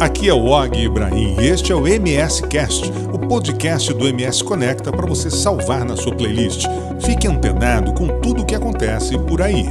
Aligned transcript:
Aqui 0.00 0.30
é 0.30 0.32
o 0.32 0.46
Og 0.46 0.82
Ibrahim 0.82 1.36
e 1.38 1.48
este 1.48 1.72
é 1.72 1.74
o 1.74 1.86
MS 1.86 2.48
Cast, 2.48 2.90
o 3.12 3.18
podcast 3.18 3.92
do 3.92 4.08
MS 4.08 4.42
Conecta 4.42 4.90
para 4.90 5.06
você 5.06 5.30
salvar 5.30 5.84
na 5.84 5.94
sua 5.94 6.16
playlist. 6.16 6.64
Fique 7.04 7.28
antenado 7.28 7.92
com 7.92 8.18
tudo 8.22 8.40
o 8.40 8.46
que 8.46 8.54
acontece 8.54 9.18
por 9.18 9.42
aí. 9.42 9.66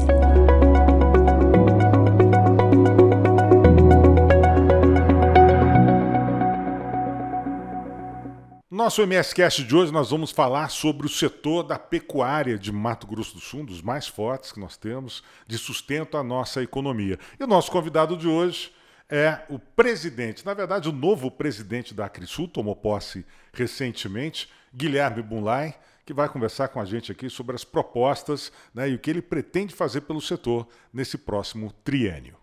Nosso 8.70 9.02
MSCast 9.02 9.64
de 9.64 9.76
hoje 9.76 9.92
nós 9.92 10.12
vamos 10.12 10.30
falar 10.30 10.70
sobre 10.70 11.08
o 11.08 11.10
setor 11.10 11.64
da 11.64 11.80
pecuária 11.80 12.56
de 12.56 12.72
Mato 12.72 13.08
Grosso 13.08 13.34
do 13.34 13.42
Sul, 13.42 13.62
um 13.62 13.66
dos 13.66 13.82
mais 13.82 14.08
fortes 14.08 14.52
que 14.52 14.60
nós 14.60 14.78
temos, 14.78 15.24
de 15.48 15.58
sustento 15.58 16.16
à 16.18 16.24
nossa 16.24 16.62
economia. 16.62 17.18
E 17.40 17.44
o 17.44 17.48
nosso 17.48 17.72
convidado 17.72 18.16
de 18.16 18.28
hoje 18.28 18.78
é 19.10 19.40
o 19.50 19.58
presidente, 19.58 20.46
na 20.46 20.54
verdade, 20.54 20.88
o 20.88 20.92
novo 20.92 21.32
presidente 21.32 21.94
da 21.94 22.06
Acrisul, 22.06 22.48
tomou 22.48 22.76
posse 22.76 23.26
recentemente, 23.52 24.48
Guilherme 24.74 25.24
Bunlai, 25.24 25.76
que 26.06 26.14
vai 26.14 26.30
conversar 26.30 26.68
com 26.68 26.80
a 26.80 26.86
gente 26.86 27.12
aqui 27.12 27.30
sobre 27.30 27.56
as 27.56 27.64
propostas 27.64 28.52
né, 28.74 28.90
e 28.90 28.96
o 28.96 29.00
que 29.00 29.10
ele 29.10 29.22
pretende 29.22 29.74
fazer 29.74 30.02
pelo 30.02 30.22
setor 30.22 30.68
nesse 30.94 31.18
próximo 31.18 31.74
triênio. 31.84 32.38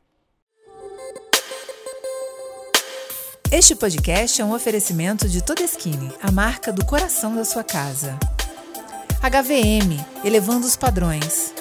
Este 3.50 3.76
podcast 3.76 4.42
é 4.42 4.44
um 4.44 4.52
oferecimento 4.52 5.28
de 5.28 5.42
Todeskine, 5.42 6.12
a 6.20 6.32
marca 6.32 6.72
do 6.72 6.84
coração 6.84 7.34
da 7.36 7.44
sua 7.44 7.62
casa. 7.62 8.18
HVM, 9.20 10.24
elevando 10.24 10.66
os 10.66 10.76
padrões. 10.76 11.54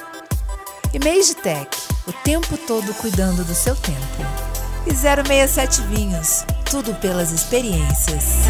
E 0.91 0.99
Mage 0.99 1.35
Tech, 1.35 1.69
o 2.07 2.13
tempo 2.23 2.57
todo 2.65 2.93
cuidando 2.95 3.43
do 3.43 3.53
seu 3.53 3.75
tempo 3.75 4.54
e 4.87 4.93
067 4.93 5.81
Vinhos. 5.83 6.45
Tudo 6.69 6.93
pelas 6.95 7.31
experiências. 7.31 8.45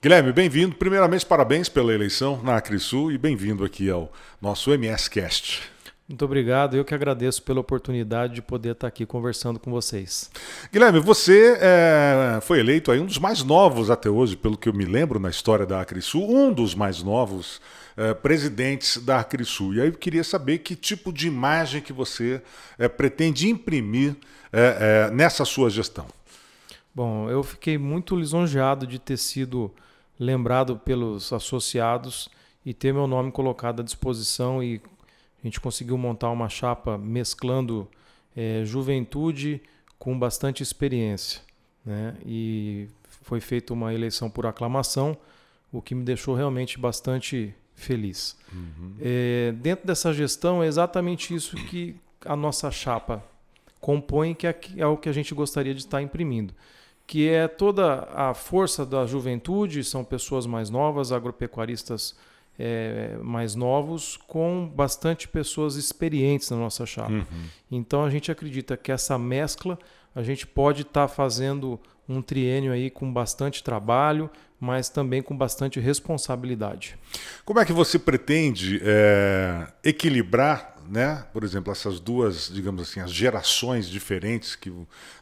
Guilherme, 0.00 0.32
bem-vindo. 0.32 0.76
Primeiramente, 0.76 1.26
parabéns 1.26 1.68
pela 1.68 1.92
eleição 1.92 2.40
na 2.42 2.56
Acrisul 2.56 3.10
e 3.10 3.18
bem-vindo 3.18 3.64
aqui 3.64 3.90
ao 3.90 4.12
nosso 4.40 4.72
MS 4.72 5.10
Cast. 5.10 5.62
Muito 6.08 6.24
obrigado, 6.24 6.76
eu 6.76 6.84
que 6.84 6.94
agradeço 6.94 7.42
pela 7.42 7.58
oportunidade 7.58 8.34
de 8.34 8.42
poder 8.42 8.72
estar 8.72 8.86
aqui 8.86 9.04
conversando 9.04 9.58
com 9.58 9.72
vocês. 9.72 10.30
Guilherme, 10.72 11.00
você 11.00 11.58
é, 11.60 12.38
foi 12.42 12.60
eleito 12.60 12.92
aí 12.92 13.00
um 13.00 13.06
dos 13.06 13.18
mais 13.18 13.42
novos 13.42 13.90
até 13.90 14.08
hoje, 14.08 14.36
pelo 14.36 14.56
que 14.56 14.68
eu 14.68 14.72
me 14.72 14.84
lembro 14.84 15.18
na 15.18 15.28
história 15.28 15.66
da 15.66 15.80
Acrisul, 15.80 16.30
um 16.30 16.52
dos 16.52 16.76
mais 16.76 17.02
novos 17.02 17.60
é, 17.96 18.12
presidentes 18.12 18.98
da 18.98 19.20
Acrisul. 19.20 19.74
E 19.74 19.80
aí 19.80 19.88
eu 19.88 19.92
queria 19.94 20.22
saber 20.22 20.58
que 20.58 20.76
tipo 20.76 21.12
de 21.12 21.26
imagem 21.26 21.80
que 21.80 21.92
você 21.92 22.42
é, 22.78 22.88
pretende 22.88 23.48
imprimir 23.48 24.14
é, 24.52 25.08
é, 25.08 25.10
nessa 25.10 25.44
sua 25.44 25.70
gestão. 25.70 26.06
Bom, 26.94 27.30
eu 27.30 27.42
fiquei 27.42 27.78
muito 27.78 28.14
lisonjeado 28.14 28.86
de 28.86 28.98
ter 28.98 29.16
sido 29.16 29.72
lembrado 30.18 30.76
pelos 30.78 31.32
associados 31.32 32.28
e 32.64 32.74
ter 32.74 32.92
meu 32.92 33.06
nome 33.06 33.32
colocado 33.32 33.80
à 33.80 33.84
disposição 33.84 34.62
e 34.62 34.80
a 35.42 35.46
gente 35.46 35.60
conseguiu 35.60 35.96
montar 35.96 36.30
uma 36.30 36.48
chapa 36.48 36.98
mesclando 36.98 37.88
juventude 38.64 39.62
com 39.98 40.18
bastante 40.18 40.62
experiência. 40.62 41.40
Né? 41.84 42.14
E 42.24 42.88
foi 43.22 43.40
feita 43.40 43.72
uma 43.72 43.94
eleição 43.94 44.28
por 44.28 44.46
aclamação, 44.46 45.16
o 45.72 45.80
que 45.80 45.94
me 45.94 46.04
deixou 46.04 46.34
realmente 46.34 46.78
bastante 46.78 47.54
feliz. 47.76 48.36
Uhum. 48.52 48.94
É, 49.00 49.52
dentro 49.52 49.86
dessa 49.86 50.12
gestão 50.12 50.62
é 50.62 50.66
exatamente 50.66 51.32
isso 51.32 51.54
que 51.66 51.94
a 52.24 52.34
nossa 52.34 52.70
chapa 52.72 53.22
compõe, 53.80 54.34
que 54.34 54.48
é, 54.48 54.58
é 54.78 54.86
o 54.86 54.96
que 54.96 55.08
a 55.08 55.12
gente 55.12 55.32
gostaria 55.32 55.72
de 55.72 55.80
estar 55.80 56.02
imprimindo 56.02 56.52
que 57.06 57.28
é 57.28 57.46
toda 57.46 58.08
a 58.12 58.34
força 58.34 58.84
da 58.84 59.06
juventude, 59.06 59.84
são 59.84 60.02
pessoas 60.02 60.44
mais 60.44 60.68
novas, 60.68 61.12
agropecuaristas 61.12 62.16
é, 62.58 63.16
mais 63.22 63.54
novos 63.54 64.16
com 64.26 64.66
bastante 64.74 65.28
pessoas 65.28 65.76
experientes 65.76 66.50
na 66.50 66.56
nossa 66.56 66.84
chapa. 66.84 67.12
Uhum. 67.12 67.24
Então 67.70 68.04
a 68.04 68.10
gente 68.10 68.32
acredita 68.32 68.76
que 68.76 68.90
essa 68.90 69.16
mescla 69.18 69.78
a 70.14 70.22
gente 70.22 70.46
pode 70.46 70.82
estar 70.82 71.06
tá 71.06 71.08
fazendo 71.08 71.78
um 72.08 72.22
triênio 72.22 72.72
aí 72.72 72.90
com 72.90 73.12
bastante 73.12 73.62
trabalho, 73.62 74.30
mas 74.60 74.88
também 74.88 75.22
com 75.22 75.36
bastante 75.36 75.78
responsabilidade. 75.80 76.96
Como 77.44 77.60
é 77.60 77.64
que 77.64 77.72
você 77.72 77.98
pretende 77.98 78.80
é, 78.82 79.66
equilibrar, 79.84 80.76
né, 80.88 81.26
por 81.32 81.44
exemplo, 81.44 81.72
essas 81.72 82.00
duas, 82.00 82.50
digamos 82.52 82.82
assim, 82.82 83.00
as 83.00 83.12
gerações 83.12 83.88
diferentes 83.88 84.56
que, 84.56 84.72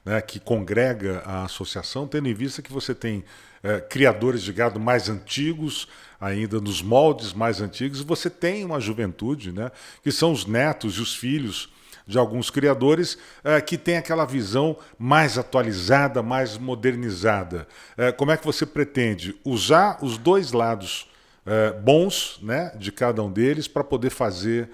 né, 0.05 0.21
que 0.21 0.39
congrega 0.39 1.23
a 1.25 1.45
associação, 1.45 2.07
tendo 2.07 2.29
em 2.29 2.35
vista 2.35 2.63
que 2.63 2.73
você 2.73 2.95
tem 2.95 3.25
é, 3.63 3.81
criadores 3.81 4.43
de 4.43 4.53
gado 4.53 4.79
mais 4.79 5.09
antigos, 5.09 5.89
ainda 6.21 6.61
nos 6.61 6.83
moldes 6.83 7.33
mais 7.33 7.61
antigos, 7.61 8.01
você 8.01 8.31
tem 8.31 8.65
uma 8.65 8.79
juventude, 8.79 9.53
né, 9.53 9.71
que 10.03 10.13
são 10.13 10.33
os 10.33 10.47
netos 10.47 10.97
e 10.99 11.01
os 11.01 11.15
filhos 11.15 11.74
de 12.07 12.19
alguns 12.19 12.51
criadores 12.51 13.19
é, 13.43 13.61
que 13.61 13.79
tem 13.79 13.97
aquela 13.97 14.25
visão 14.25 14.77
mais 14.99 15.39
atualizada, 15.39 16.23
mais 16.23 16.59
modernizada. 16.59 17.67
É, 17.97 18.13
como 18.13 18.31
é 18.31 18.37
que 18.37 18.45
você 18.45 18.67
pretende 18.67 19.35
usar 19.45 19.99
os 20.03 20.19
dois 20.19 20.53
lados 20.53 21.09
é, 21.47 21.73
bons 21.73 22.39
né, 22.43 22.73
de 22.79 22.91
cada 22.93 23.23
um 23.23 23.31
deles 23.31 23.69
para 23.69 23.85
poder 23.85 24.11
fazer 24.11 24.71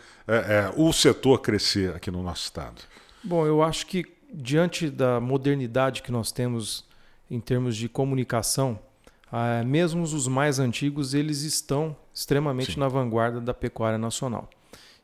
o 0.76 0.92
setor 0.92 1.40
crescer 1.40 1.92
aqui 1.96 2.08
no 2.08 2.22
nosso 2.22 2.44
estado? 2.44 2.82
Bom, 3.24 3.44
eu 3.44 3.64
acho 3.64 3.84
que 3.84 4.04
diante 4.32 4.88
da 4.88 5.18
modernidade 5.18 6.02
que 6.02 6.12
nós 6.12 6.30
temos 6.30 6.84
em 7.28 7.40
termos 7.40 7.76
de 7.76 7.88
comunicação, 7.88 8.78
ah, 9.30 9.62
mesmo 9.64 10.02
os 10.02 10.26
mais 10.26 10.58
antigos, 10.58 11.14
eles 11.14 11.42
estão 11.42 11.96
extremamente 12.12 12.74
Sim. 12.74 12.80
na 12.80 12.88
vanguarda 12.88 13.40
da 13.40 13.54
pecuária 13.54 13.98
nacional. 13.98 14.48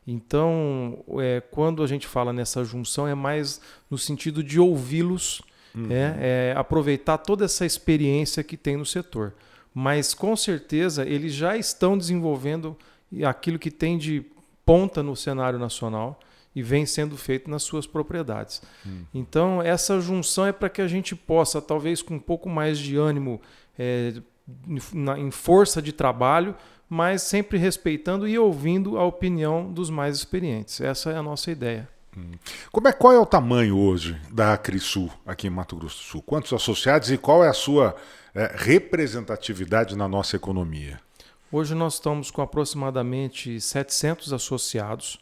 Então, 0.06 1.04
é, 1.18 1.40
quando 1.50 1.82
a 1.82 1.86
gente 1.86 2.06
fala 2.06 2.32
nessa 2.32 2.64
junção, 2.64 3.08
é 3.08 3.14
mais 3.14 3.60
no 3.90 3.98
sentido 3.98 4.42
de 4.42 4.60
ouvi-los, 4.60 5.42
uhum. 5.74 5.90
é, 5.90 6.52
é, 6.52 6.54
aproveitar 6.56 7.18
toda 7.18 7.44
essa 7.44 7.66
experiência 7.66 8.44
que 8.44 8.56
tem 8.56 8.76
no 8.76 8.86
setor. 8.86 9.34
Mas, 9.74 10.14
com 10.14 10.36
certeza, 10.36 11.04
eles 11.04 11.34
já 11.34 11.56
estão 11.56 11.98
desenvolvendo 11.98 12.76
aquilo 13.24 13.58
que 13.58 13.70
tem 13.70 13.98
de 13.98 14.24
ponta 14.64 15.02
no 15.02 15.16
cenário 15.16 15.58
nacional 15.58 16.18
e 16.54 16.62
vem 16.62 16.86
sendo 16.86 17.16
feito 17.16 17.50
nas 17.50 17.62
suas 17.64 17.86
propriedades. 17.86 18.62
Uhum. 18.84 19.04
Então, 19.12 19.60
essa 19.60 20.00
junção 20.00 20.46
é 20.46 20.52
para 20.52 20.70
que 20.70 20.80
a 20.80 20.88
gente 20.88 21.14
possa, 21.14 21.60
talvez 21.60 22.00
com 22.00 22.14
um 22.14 22.20
pouco 22.20 22.48
mais 22.48 22.78
de 22.78 22.96
ânimo 22.96 23.40
é, 23.78 24.14
na, 24.94 25.18
em 25.18 25.30
força 25.30 25.82
de 25.82 25.92
trabalho, 25.92 26.54
mas 26.88 27.22
sempre 27.22 27.58
respeitando 27.58 28.28
e 28.28 28.38
ouvindo 28.38 28.98
a 28.98 29.04
opinião 29.04 29.72
dos 29.72 29.90
mais 29.90 30.16
experientes. 30.16 30.80
Essa 30.80 31.10
é 31.10 31.16
a 31.16 31.22
nossa 31.22 31.50
ideia. 31.50 31.88
Hum. 32.16 32.32
Como 32.72 32.88
é, 32.88 32.92
qual 32.92 33.12
é 33.12 33.18
o 33.18 33.26
tamanho 33.26 33.76
hoje 33.76 34.18
da 34.30 34.54
Acrisul 34.54 35.10
aqui 35.26 35.48
em 35.48 35.50
Mato 35.50 35.76
Grosso 35.76 35.98
do 35.98 36.04
Sul? 36.04 36.22
Quantos 36.22 36.52
associados 36.52 37.10
e 37.10 37.18
qual 37.18 37.44
é 37.44 37.48
a 37.48 37.52
sua 37.52 37.94
é, 38.34 38.54
representatividade 38.56 39.96
na 39.96 40.08
nossa 40.08 40.36
economia? 40.36 41.00
Hoje 41.50 41.74
nós 41.74 41.94
estamos 41.94 42.30
com 42.30 42.42
aproximadamente 42.42 43.60
700 43.60 44.32
associados. 44.32 45.20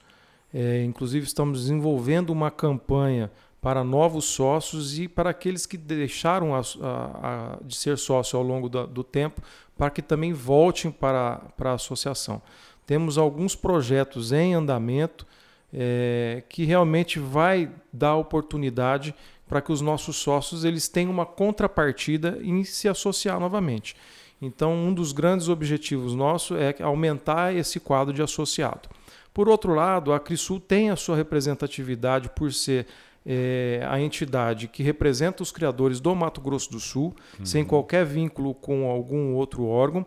É, 0.53 0.85
inclusive 0.85 1.27
estamos 1.27 1.63
desenvolvendo 1.63 2.31
uma 2.31 2.51
campanha 2.51 3.31
para 3.65 3.83
novos 3.83 4.27
sócios 4.27 4.99
e 4.99 5.09
para 5.09 5.31
aqueles 5.31 5.65
que 5.65 5.79
deixaram 5.79 6.55
a, 6.55 6.59
a, 6.61 7.55
a, 7.55 7.59
de 7.65 7.75
ser 7.75 7.97
sócio 7.97 8.39
ao 8.39 8.45
longo 8.45 8.69
do, 8.69 8.87
do 8.87 9.03
tempo, 9.03 9.41
para 9.75 9.89
que 9.89 10.03
também 10.03 10.35
voltem 10.35 10.91
para, 10.91 11.37
para 11.57 11.71
a 11.71 11.75
associação. 11.75 12.43
Temos 12.87 13.17
alguns 13.17 13.57
projetos 13.57 14.33
em 14.33 14.53
andamento 14.53 15.27
é, 15.73 16.43
que 16.47 16.67
realmente 16.67 17.19
vai 17.19 17.71
dar 17.91 18.17
oportunidade 18.17 19.15
para 19.49 19.63
que 19.63 19.73
os 19.73 19.81
nossos 19.81 20.17
sócios 20.17 20.63
eles 20.63 20.87
tenham 20.87 21.11
uma 21.11 21.25
contrapartida 21.25 22.39
em 22.43 22.65
se 22.65 22.87
associar 22.87 23.41
novamente. 23.41 23.97
Então, 24.43 24.75
um 24.75 24.93
dos 24.93 25.11
grandes 25.11 25.49
objetivos 25.49 26.15
nossos 26.15 26.59
é 26.59 26.83
aumentar 26.83 27.55
esse 27.55 27.81
quadro 27.81 28.13
de 28.13 28.21
associado. 28.21 28.91
Por 29.33 29.49
outro 29.49 29.73
lado, 29.73 30.13
a 30.13 30.21
Crisul 30.21 30.61
tem 30.61 30.91
a 30.91 30.97
sua 30.97 31.17
representatividade 31.17 32.29
por 32.29 32.53
ser 32.53 32.87
é, 33.27 33.87
a 33.89 34.01
entidade 34.01 34.69
que 34.69 34.83
representa 34.83 35.43
os 35.43 35.51
criadores 35.51 36.01
do 36.01 36.15
Mato 36.15 36.41
Grosso 36.41 36.71
do 36.71 36.81
Sul, 36.81 37.15
uhum. 37.39 37.47
sem 37.47 37.65
qualquer 37.65 38.05
vínculo 38.05 38.55
com 38.55 38.89
algum 38.89 39.35
outro 39.35 39.65
órgão. 39.65 40.07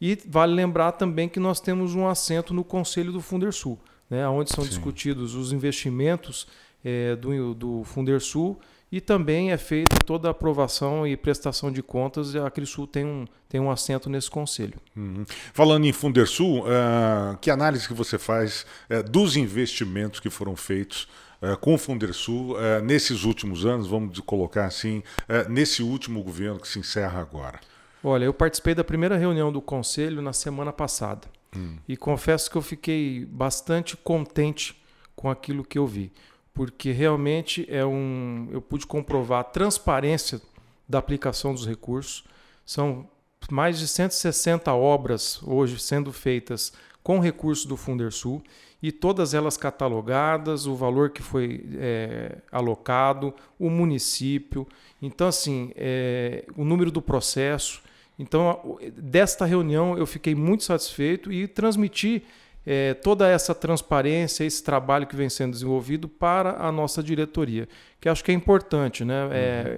E 0.00 0.18
vale 0.26 0.52
lembrar 0.52 0.92
também 0.92 1.28
que 1.28 1.40
nós 1.40 1.60
temos 1.60 1.94
um 1.94 2.06
assento 2.06 2.52
no 2.52 2.64
Conselho 2.64 3.12
do 3.12 3.20
Fundersul, 3.20 3.78
né, 4.10 4.28
onde 4.28 4.50
são 4.50 4.64
Sim. 4.64 4.70
discutidos 4.70 5.34
os 5.34 5.52
investimentos 5.52 6.46
é, 6.84 7.16
do, 7.16 7.54
do 7.54 7.84
Fundersul 7.84 8.60
e 8.90 9.00
também 9.00 9.50
é 9.50 9.56
feita 9.56 9.96
toda 10.04 10.28
a 10.28 10.30
aprovação 10.30 11.06
e 11.06 11.16
prestação 11.16 11.72
de 11.72 11.82
contas 11.82 12.34
e 12.34 12.38
a 12.38 12.48
Crisul 12.50 12.86
tem 12.86 13.04
um, 13.04 13.26
tem 13.48 13.60
um 13.60 13.70
assento 13.70 14.08
nesse 14.08 14.30
conselho. 14.30 14.74
Uhum. 14.96 15.24
Falando 15.52 15.86
em 15.86 15.92
Fundersul, 15.92 16.60
uh, 16.60 17.36
que 17.40 17.50
análise 17.50 17.88
que 17.88 17.94
você 17.94 18.16
faz 18.16 18.64
uh, 18.88 19.02
dos 19.02 19.36
investimentos 19.36 20.20
que 20.20 20.30
foram 20.30 20.54
feitos 20.54 21.08
com 21.60 21.74
o 21.74 21.78
Fundersul 21.78 22.58
é, 22.60 22.80
nesses 22.80 23.24
últimos 23.24 23.66
anos, 23.66 23.86
vamos 23.86 24.18
colocar 24.20 24.64
assim, 24.64 25.02
é, 25.28 25.48
nesse 25.48 25.82
último 25.82 26.22
governo 26.22 26.58
que 26.58 26.68
se 26.68 26.78
encerra 26.78 27.20
agora? 27.20 27.60
Olha, 28.02 28.24
eu 28.24 28.34
participei 28.34 28.74
da 28.74 28.84
primeira 28.84 29.16
reunião 29.16 29.52
do 29.52 29.60
Conselho 29.60 30.22
na 30.22 30.32
semana 30.32 30.72
passada 30.72 31.28
hum. 31.54 31.76
e 31.88 31.96
confesso 31.96 32.50
que 32.50 32.56
eu 32.56 32.62
fiquei 32.62 33.24
bastante 33.24 33.96
contente 33.96 34.80
com 35.14 35.30
aquilo 35.30 35.64
que 35.64 35.78
eu 35.78 35.86
vi, 35.86 36.12
porque 36.54 36.92
realmente 36.92 37.66
é 37.68 37.84
um, 37.84 38.48
eu 38.52 38.62
pude 38.62 38.86
comprovar 38.86 39.40
a 39.40 39.44
transparência 39.44 40.40
da 40.88 40.98
aplicação 40.98 41.52
dos 41.52 41.66
recursos. 41.66 42.24
São 42.64 43.08
mais 43.50 43.78
de 43.78 43.88
160 43.88 44.72
obras 44.72 45.40
hoje 45.42 45.78
sendo 45.78 46.12
feitas 46.12 46.72
com 47.02 47.18
recursos 47.18 47.66
do 47.66 47.76
Fundersul 47.76 48.42
e 48.82 48.92
todas 48.92 49.34
elas 49.34 49.56
catalogadas, 49.56 50.66
o 50.66 50.74
valor 50.74 51.10
que 51.10 51.22
foi 51.22 51.64
é, 51.74 52.38
alocado, 52.52 53.34
o 53.58 53.70
município. 53.70 54.66
Então, 55.00 55.28
assim, 55.28 55.72
é, 55.76 56.44
o 56.56 56.64
número 56.64 56.90
do 56.90 57.00
processo. 57.00 57.82
Então, 58.18 58.78
desta 58.96 59.44
reunião 59.44 59.96
eu 59.96 60.06
fiquei 60.06 60.34
muito 60.34 60.64
satisfeito 60.64 61.32
e 61.32 61.46
transmiti 61.46 62.22
é, 62.66 62.94
toda 62.94 63.28
essa 63.28 63.54
transparência, 63.54 64.44
esse 64.44 64.62
trabalho 64.62 65.06
que 65.06 65.14
vem 65.14 65.28
sendo 65.28 65.52
desenvolvido 65.52 66.08
para 66.08 66.56
a 66.58 66.72
nossa 66.72 67.02
diretoria, 67.02 67.68
que 68.00 68.08
acho 68.08 68.24
que 68.24 68.30
é 68.30 68.34
importante. 68.34 69.04
Né? 69.04 69.28
É, 69.32 69.70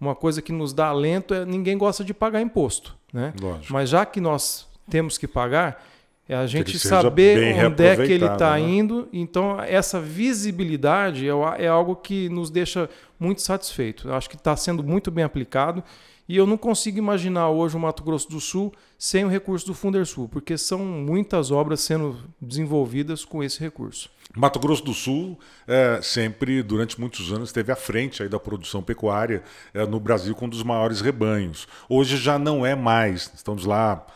uhum. 0.00 0.08
uma 0.08 0.14
coisa 0.14 0.42
que 0.42 0.52
nos 0.52 0.72
dá 0.72 0.88
alento 0.88 1.32
é 1.32 1.44
ninguém 1.44 1.78
gosta 1.78 2.04
de 2.04 2.12
pagar 2.12 2.40
imposto. 2.40 2.96
Né? 3.12 3.32
Mas 3.70 3.88
já 3.88 4.04
que 4.04 4.20
nós 4.20 4.66
temos 4.90 5.16
que 5.16 5.28
pagar, 5.28 5.84
é 6.32 6.36
a 6.36 6.46
gente 6.46 6.78
saber 6.78 7.54
onde 7.64 7.84
é 7.84 7.96
que 7.96 8.12
ele 8.12 8.24
está 8.24 8.52
né? 8.52 8.60
indo. 8.60 9.08
Então, 9.12 9.60
essa 9.60 10.00
visibilidade 10.00 11.28
é, 11.28 11.32
é 11.64 11.68
algo 11.68 11.96
que 11.96 12.28
nos 12.28 12.50
deixa 12.50 12.88
muito 13.18 13.42
satisfeito. 13.42 14.08
Eu 14.08 14.14
acho 14.14 14.28
que 14.28 14.36
está 14.36 14.56
sendo 14.56 14.82
muito 14.82 15.10
bem 15.10 15.24
aplicado. 15.24 15.82
E 16.28 16.36
eu 16.36 16.46
não 16.46 16.56
consigo 16.56 16.98
imaginar 16.98 17.50
hoje 17.50 17.76
o 17.76 17.80
Mato 17.80 18.02
Grosso 18.02 18.30
do 18.30 18.40
Sul 18.40 18.72
sem 18.96 19.24
o 19.24 19.28
recurso 19.28 19.66
do 19.66 19.74
Fundersul, 19.74 20.28
porque 20.28 20.56
são 20.56 20.78
muitas 20.78 21.50
obras 21.50 21.80
sendo 21.80 22.16
desenvolvidas 22.40 23.24
com 23.24 23.42
esse 23.42 23.60
recurso. 23.60 24.08
Mato 24.34 24.58
Grosso 24.58 24.84
do 24.84 24.94
Sul 24.94 25.38
é, 25.66 26.00
sempre, 26.00 26.62
durante 26.62 26.98
muitos 26.98 27.30
anos, 27.32 27.48
esteve 27.48 27.70
à 27.70 27.76
frente 27.76 28.22
aí 28.22 28.28
da 28.28 28.38
produção 28.40 28.82
pecuária 28.82 29.42
é, 29.74 29.84
no 29.84 30.00
Brasil 30.00 30.34
com 30.34 30.46
um 30.46 30.48
dos 30.48 30.62
maiores 30.62 31.00
rebanhos. 31.00 31.66
Hoje 31.88 32.16
já 32.16 32.38
não 32.38 32.64
é 32.64 32.74
mais. 32.74 33.30
Estamos 33.34 33.66
lá 33.66 34.06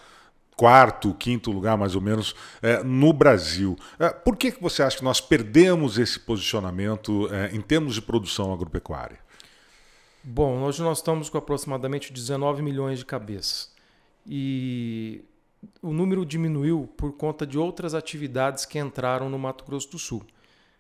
quarto, 0.57 1.13
quinto 1.13 1.53
lugar, 1.53 1.77
mais 1.77 1.95
ou 1.95 2.01
menos, 2.01 2.35
é, 2.63 2.83
no 2.83 3.13
Brasil. 3.13 3.79
É, 3.99 4.09
por 4.09 4.37
que, 4.37 4.51
que 4.51 4.63
você 4.63 4.83
acha 4.83 4.97
que 4.97 5.05
nós 5.05 5.21
perdemos 5.21 5.99
esse 5.99 6.19
posicionamento 6.19 7.29
é, 7.31 7.55
em 7.55 7.61
termos 7.61 7.95
de 7.95 8.01
produção 8.01 8.53
agropecuária? 8.53 9.19
Bom, 10.25 10.63
hoje 10.63 10.83
nós 10.83 10.99
estamos 10.99 11.29
com 11.29 11.37
aproximadamente 11.39 12.13
19 12.13 12.63
milhões 12.63 12.99
de 12.99 13.05
cabeças. 13.05 13.71
E 14.27 15.23
o 15.83 15.93
número 15.93 16.25
diminuiu 16.25 16.89
por 16.97 17.13
conta 17.13 17.47
de 17.47 17.59
outras 17.59 17.95
atividades 17.95 18.65
que 18.65 18.79
entraram 18.79 19.29
no 19.29 19.39
Mato 19.39 19.65
Grosso 19.65 19.91
do 19.91 19.99
Sul. 19.99 20.25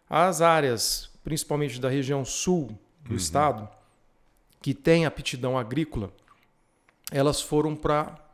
As 0.08 0.40
áreas, 0.40 1.10
principalmente 1.22 1.80
da 1.80 1.88
região 1.88 2.24
sul 2.24 2.76
do 3.04 3.10
uhum. 3.10 3.16
estado, 3.16 3.68
que 4.60 4.72
têm 4.74 5.04
aptidão 5.06 5.56
agrícola, 5.56 6.10
elas 7.12 7.40
foram 7.40 7.76
para 7.76 8.25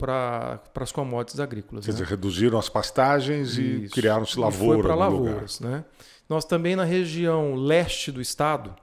para 0.00 0.60
as 0.74 0.90
commodities 0.90 1.38
agrícolas. 1.38 1.84
Quer 1.84 1.92
né? 1.92 1.98
dizer, 1.98 2.08
reduziram 2.08 2.58
as 2.58 2.68
pastagens 2.70 3.50
Isso. 3.50 3.60
e 3.60 3.88
criaram-se 3.90 4.38
lavouras. 4.38 4.82
para 4.82 4.94
lavouras. 4.94 5.60
Né? 5.60 5.84
Nós 6.28 6.44
também 6.44 6.74
na 6.74 6.84
região 6.84 7.54
leste 7.54 8.10
do 8.10 8.20
estado, 8.20 8.74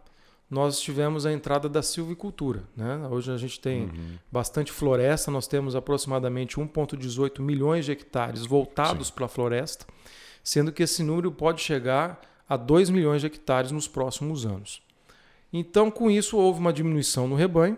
nós 0.49 0.79
tivemos 0.79 1.25
a 1.25 1.33
entrada 1.33 1.67
da 1.67 1.81
silvicultura. 1.81 2.63
Né? 2.75 3.07
Hoje 3.09 3.31
a 3.31 3.37
gente 3.37 3.59
tem 3.59 3.85
uhum. 3.85 4.17
bastante 4.31 4.71
floresta, 4.71 5.31
nós 5.31 5.47
temos 5.47 5.75
aproximadamente 5.75 6.57
1,18 6.57 7.41
milhões 7.41 7.85
de 7.85 7.91
hectares 7.91 8.45
voltados 8.45 9.09
para 9.09 9.25
a 9.25 9.29
floresta, 9.29 9.85
sendo 10.43 10.71
que 10.71 10.83
esse 10.83 11.03
número 11.03 11.31
pode 11.31 11.61
chegar 11.61 12.21
a 12.47 12.55
2 12.55 12.89
milhões 12.89 13.21
de 13.21 13.27
hectares 13.27 13.71
nos 13.71 13.87
próximos 13.87 14.45
anos. 14.45 14.81
Então, 15.51 15.89
com 15.89 16.11
isso, 16.11 16.37
houve 16.37 16.59
uma 16.59 16.71
diminuição 16.71 17.27
no 17.27 17.35
rebanho 17.35 17.77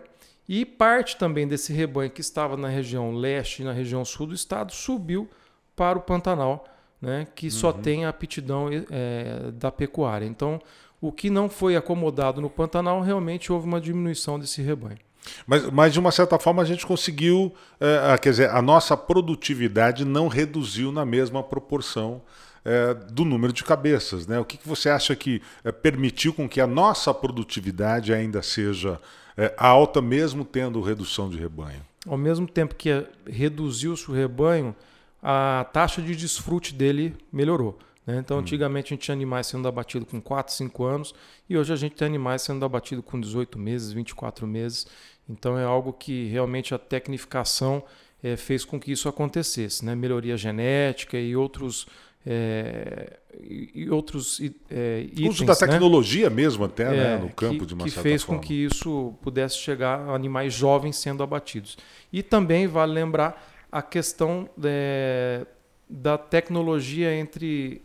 e 0.52 0.64
parte 0.64 1.16
também 1.16 1.46
desse 1.46 1.72
rebanho 1.72 2.10
que 2.10 2.20
estava 2.20 2.56
na 2.56 2.66
região 2.66 3.12
leste 3.12 3.62
e 3.62 3.64
na 3.64 3.72
região 3.72 4.04
sul 4.04 4.26
do 4.26 4.34
estado 4.34 4.72
subiu 4.72 5.30
para 5.76 5.96
o 5.96 6.02
Pantanal, 6.02 6.66
né, 7.00 7.28
que 7.36 7.46
uhum. 7.46 7.52
só 7.52 7.72
tem 7.72 8.04
a 8.04 8.08
aptidão 8.08 8.68
é, 8.90 9.52
da 9.52 9.70
pecuária. 9.70 10.26
Então, 10.26 10.60
o 11.00 11.12
que 11.12 11.30
não 11.30 11.48
foi 11.48 11.76
acomodado 11.76 12.40
no 12.40 12.50
Pantanal, 12.50 13.00
realmente 13.00 13.52
houve 13.52 13.68
uma 13.68 13.80
diminuição 13.80 14.40
desse 14.40 14.60
rebanho. 14.60 14.98
Mas, 15.46 15.70
mas 15.70 15.92
de 15.92 16.00
uma 16.00 16.10
certa 16.10 16.36
forma 16.36 16.62
a 16.62 16.66
gente 16.66 16.84
conseguiu, 16.84 17.54
é, 17.78 18.18
quer 18.18 18.30
dizer, 18.30 18.50
a 18.50 18.60
nossa 18.60 18.96
produtividade 18.96 20.04
não 20.04 20.26
reduziu 20.26 20.90
na 20.90 21.04
mesma 21.04 21.44
proporção 21.44 22.22
é, 22.64 22.92
do 22.92 23.24
número 23.24 23.52
de 23.52 23.62
cabeças. 23.62 24.26
Né? 24.26 24.40
O 24.40 24.44
que, 24.44 24.56
que 24.56 24.68
você 24.68 24.90
acha 24.90 25.14
que 25.14 25.40
é, 25.62 25.70
permitiu 25.70 26.34
com 26.34 26.48
que 26.48 26.60
a 26.60 26.66
nossa 26.66 27.14
produtividade 27.14 28.12
ainda 28.12 28.42
seja 28.42 28.98
é, 29.40 29.54
alta, 29.56 30.02
mesmo 30.02 30.44
tendo 30.44 30.80
redução 30.82 31.30
de 31.30 31.38
rebanho? 31.38 31.80
Ao 32.06 32.18
mesmo 32.18 32.46
tempo 32.46 32.74
que 32.74 33.06
reduziu-se 33.26 34.10
o 34.10 34.14
rebanho, 34.14 34.76
a 35.22 35.66
taxa 35.72 36.02
de 36.02 36.14
desfrute 36.14 36.74
dele 36.74 37.16
melhorou. 37.32 37.78
Né? 38.06 38.18
Então, 38.18 38.36
hum. 38.36 38.40
antigamente 38.40 38.86
a 38.86 38.90
gente 38.94 39.02
tinha 39.02 39.14
animais 39.14 39.46
sendo 39.46 39.66
abatidos 39.66 40.08
com 40.10 40.20
4, 40.20 40.52
5 40.52 40.84
anos 40.84 41.14
e 41.48 41.56
hoje 41.56 41.72
a 41.72 41.76
gente 41.76 41.94
tem 41.94 42.06
animais 42.06 42.42
sendo 42.42 42.64
abatidos 42.66 43.04
com 43.04 43.18
18 43.18 43.58
meses, 43.58 43.92
24 43.92 44.46
meses. 44.46 44.86
Então, 45.26 45.58
é 45.58 45.64
algo 45.64 45.92
que 45.92 46.26
realmente 46.26 46.74
a 46.74 46.78
tecnificação 46.78 47.82
é, 48.22 48.36
fez 48.36 48.62
com 48.62 48.78
que 48.78 48.92
isso 48.92 49.08
acontecesse. 49.08 49.84
Né? 49.86 49.94
Melhoria 49.94 50.36
genética 50.36 51.18
e 51.18 51.34
outros 51.34 51.86
é, 52.26 53.18
e 53.42 53.88
outros 53.90 54.40
é, 54.70 55.06
itens. 55.06 55.28
Uso 55.28 55.44
da 55.46 55.54
né? 55.54 55.58
tecnologia 55.58 56.28
né? 56.28 56.36
mesmo 56.36 56.64
até 56.64 56.90
né? 56.90 57.14
é, 57.14 57.18
no 57.18 57.30
campo 57.30 57.60
que, 57.60 57.66
de 57.66 57.74
uma 57.74 57.84
que 57.84 57.90
fez 57.90 58.22
forma. 58.22 58.40
com 58.40 58.46
que 58.46 58.54
isso 58.54 59.14
pudesse 59.22 59.56
chegar 59.56 60.00
a 60.00 60.14
animais 60.14 60.52
jovens 60.52 60.96
sendo 60.96 61.22
abatidos. 61.22 61.78
E 62.12 62.22
também 62.22 62.66
vale 62.66 62.92
lembrar 62.92 63.48
a 63.72 63.80
questão 63.80 64.48
é, 64.62 65.46
da 65.88 66.18
tecnologia 66.18 67.14
entre 67.14 67.82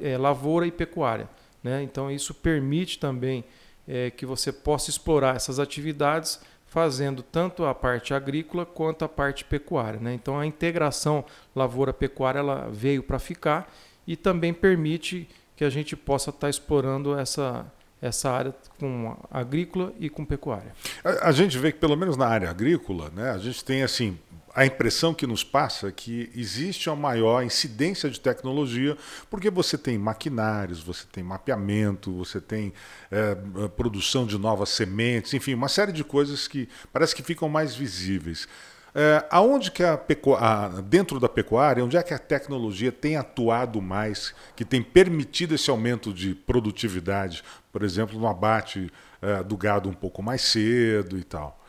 é, 0.00 0.16
lavoura 0.16 0.66
e 0.66 0.70
pecuária. 0.70 1.28
Né? 1.62 1.82
Então 1.82 2.10
isso 2.10 2.32
permite 2.32 2.98
também 2.98 3.44
é, 3.88 4.10
que 4.10 4.24
você 4.24 4.52
possa 4.52 4.90
explorar 4.90 5.36
essas 5.36 5.58
atividades 5.58 6.40
fazendo 6.68 7.22
tanto 7.22 7.64
a 7.64 7.74
parte 7.74 8.12
agrícola 8.12 8.66
quanto 8.66 9.04
a 9.04 9.08
parte 9.08 9.44
pecuária. 9.44 9.98
Né? 10.00 10.14
Então 10.14 10.38
a 10.38 10.46
integração 10.46 11.24
lavoura-pecuária 11.54 12.40
ela 12.40 12.68
veio 12.70 13.02
para 13.02 13.18
ficar 13.18 13.72
e 14.06 14.16
também 14.16 14.52
permite 14.52 15.28
que 15.56 15.64
a 15.64 15.70
gente 15.70 15.96
possa 15.96 16.30
estar 16.30 16.40
tá 16.40 16.50
explorando 16.50 17.18
essa, 17.18 17.64
essa 18.00 18.30
área 18.30 18.54
com 18.78 19.16
agrícola 19.30 19.92
e 19.98 20.10
com 20.10 20.24
pecuária. 20.24 20.72
A, 21.02 21.28
a, 21.28 21.32
gente 21.32 21.56
vê 21.58 21.72
que 21.72 21.78
pelo 21.78 21.96
menos 21.96 22.16
na 22.16 22.26
área 22.26 22.50
agrícola, 22.50 23.10
né, 23.14 23.30
a 23.30 23.38
gente 23.38 23.64
tem 23.64 23.82
assim 23.82 24.18
a 24.56 24.64
impressão 24.64 25.12
que 25.12 25.26
nos 25.26 25.44
passa 25.44 25.88
é 25.88 25.92
que 25.92 26.30
existe 26.34 26.88
uma 26.88 26.96
maior 26.96 27.42
incidência 27.42 28.08
de 28.08 28.18
tecnologia, 28.18 28.96
porque 29.28 29.50
você 29.50 29.76
tem 29.76 29.98
maquinários, 29.98 30.82
você 30.82 31.04
tem 31.12 31.22
mapeamento, 31.22 32.10
você 32.10 32.40
tem 32.40 32.72
é, 33.10 33.36
produção 33.76 34.24
de 34.24 34.38
novas 34.38 34.70
sementes, 34.70 35.34
enfim, 35.34 35.52
uma 35.52 35.68
série 35.68 35.92
de 35.92 36.02
coisas 36.02 36.48
que 36.48 36.70
parece 36.90 37.14
que 37.14 37.22
ficam 37.22 37.50
mais 37.50 37.74
visíveis. 37.74 38.48
É, 38.94 39.26
aonde 39.30 39.70
que 39.70 39.84
a 39.84 39.98
pecuária, 39.98 40.80
dentro 40.80 41.20
da 41.20 41.28
pecuária, 41.28 41.84
onde 41.84 41.98
é 41.98 42.02
que 42.02 42.14
a 42.14 42.18
tecnologia 42.18 42.90
tem 42.90 43.18
atuado 43.18 43.82
mais, 43.82 44.34
que 44.56 44.64
tem 44.64 44.82
permitido 44.82 45.54
esse 45.54 45.68
aumento 45.68 46.14
de 46.14 46.34
produtividade, 46.34 47.44
por 47.70 47.82
exemplo, 47.82 48.18
no 48.18 48.26
abate 48.26 48.90
é, 49.20 49.42
do 49.42 49.54
gado 49.54 49.86
um 49.86 49.92
pouco 49.92 50.22
mais 50.22 50.40
cedo 50.40 51.18
e 51.18 51.24
tal? 51.24 51.62